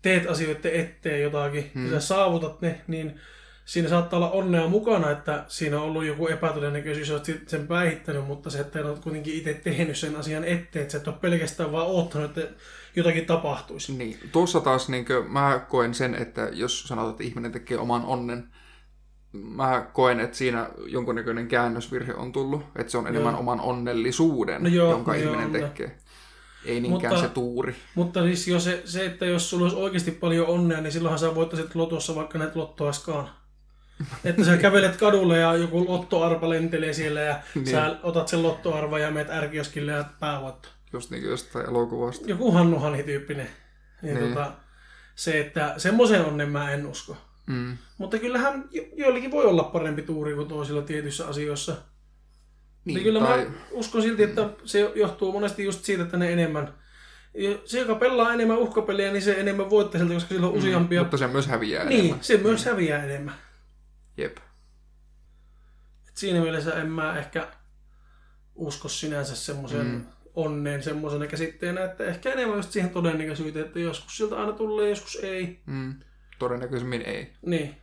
[0.02, 1.92] teet asioiden eteen jotakin hmm.
[1.92, 3.20] ja sä saavutat ne, niin
[3.64, 8.26] siinä saattaa olla onnea mukana, että siinä on ollut joku epätodennäköisyys, että olet sen päihittänyt,
[8.26, 11.72] mutta se, että olet kuitenkin itse tehnyt sen asian eteen, että sä et ole pelkästään
[11.72, 12.54] vaan oottanut, että
[12.96, 13.92] jotakin tapahtuisi.
[13.92, 18.48] Niin, tuossa taas niin mä koen sen, että jos sanotaan, että ihminen tekee oman onnen,
[19.32, 23.40] mä koen, että siinä jonkunnäköinen käännösvirhe on tullut, että se on enemmän Joo.
[23.40, 25.68] oman onnellisuuden, No joo, jonka no joo, ihminen no.
[25.68, 25.96] tekee.
[26.64, 27.74] Ei niinkään Mutta- se tuuri.
[27.94, 31.34] Mutta siis jo se, se, että jos sulla olisi oikeasti paljon onnea, niin silloinhan sä
[31.34, 33.30] voittaisit lotossa vaikka näitä lottoaskaan.
[34.24, 37.66] Että sä kävelet kadulle ja joku lottoarpa lentelee siellä ja Niin.
[37.66, 40.68] sä otat sen lottoarvan ja meet ärkioskille ja päävoitto.
[40.92, 42.24] Just niin kuin jostain elokuvasta.
[42.28, 43.48] Joku Hannu Hani-tyyppinen.
[44.02, 44.28] Ja Niin.
[44.28, 44.52] tota,
[45.14, 47.16] se, että semmoiseen onnen mä en usko.
[47.46, 47.76] Mm.
[47.98, 51.72] Mutta kyllähän jo- joillakin voi olla parempi tuuri kuin toisilla tietyissä asioissa.
[52.84, 53.44] Niin, Niin, kyllä tai...
[53.44, 56.74] mä uskon silti, että se johtuu monesti just siitä, että ne enemmän...
[57.64, 61.00] Se, joka pelaa enemmän uhkapeliä, niin se enemmän voittaa siltä, koska sillä on useampia...
[61.00, 62.24] Mm, Mutta se myös häviää niin, enemmän.
[62.24, 63.34] se myös häviää enemmän.
[64.16, 64.36] Jep.
[66.08, 67.48] Et siinä mielessä en mä ehkä
[68.54, 69.92] usko sinänsä semmoisen mm.
[69.92, 70.04] Mm.
[70.34, 75.14] onneen semmoisena käsitteenä, että ehkä enemmän just siihen todennäköisyyteen, että joskus siltä aina tulee, joskus
[75.16, 75.62] ei.
[75.66, 75.94] Mm.
[76.42, 77.32] Todennäköisemmin ei.
[77.46, 77.76] Niin,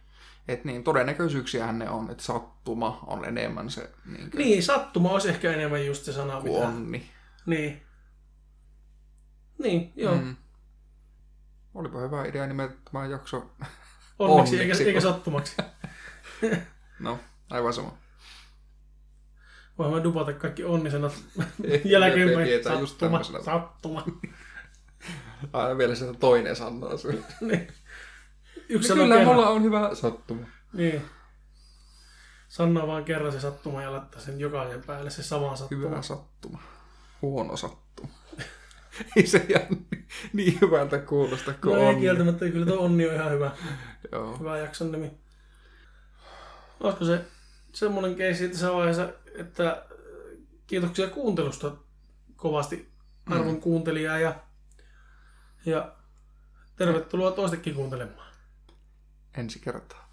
[0.48, 5.30] Et niin, todennäköisyyksiähän ne on, että sattuma on enemmän se niin kuin, niin sattuma olisi
[5.30, 6.58] ehkä enemmän just se sana, mitä...
[6.58, 7.12] onni.
[7.46, 7.82] Niin.
[9.58, 10.16] Niin, joo.
[10.16, 10.36] Mm.
[11.74, 13.38] Olipa hyvä idea nimetä tämä jakso.
[13.38, 13.66] Onneksi,
[14.20, 14.60] Onneksi.
[14.62, 15.56] eikä, eikä sattumaksi.
[17.00, 17.98] No, aivan sama.
[19.78, 21.14] Voimme dupata kaikki onnisenat
[21.86, 22.48] jälkeenpäin.
[22.48, 24.06] pidetään just Sattuma, sattuma.
[25.54, 27.24] Aina vielä se toinen sanoo sun.
[27.42, 27.68] niin.
[28.70, 29.36] Yksi No kyllä kerran.
[29.36, 30.48] mulla on hyvä sattuma.
[30.74, 31.02] Niin.
[32.50, 35.90] Sanoo vaan kerran se sattuma ja laittaa sen jokaisen päälle se sama sattuma.
[35.90, 36.62] Hyvä sattuma.
[37.22, 38.10] Huono sattuma.
[39.16, 42.00] Ei se ihan niin- niin hyvältä kuulosta kuin No ei on.
[42.00, 43.52] kieltämättä, kyllä tuo onni on ihan hyvä,
[44.12, 44.38] Joo.
[44.38, 45.12] hyvä jakson nimi.
[46.80, 47.26] Olisiko se
[47.74, 49.86] semmoinen keissi tässä vaiheessa, että
[50.68, 51.72] kiitoksia kuuntelusta
[52.36, 52.90] kovasti
[53.26, 53.62] arvon mm.
[53.62, 54.36] kuuntelijaa ja,
[55.66, 55.96] ja
[56.76, 58.29] tervetuloa toistekin kuuntelemaan.
[59.38, 60.06] Ensi kertaa.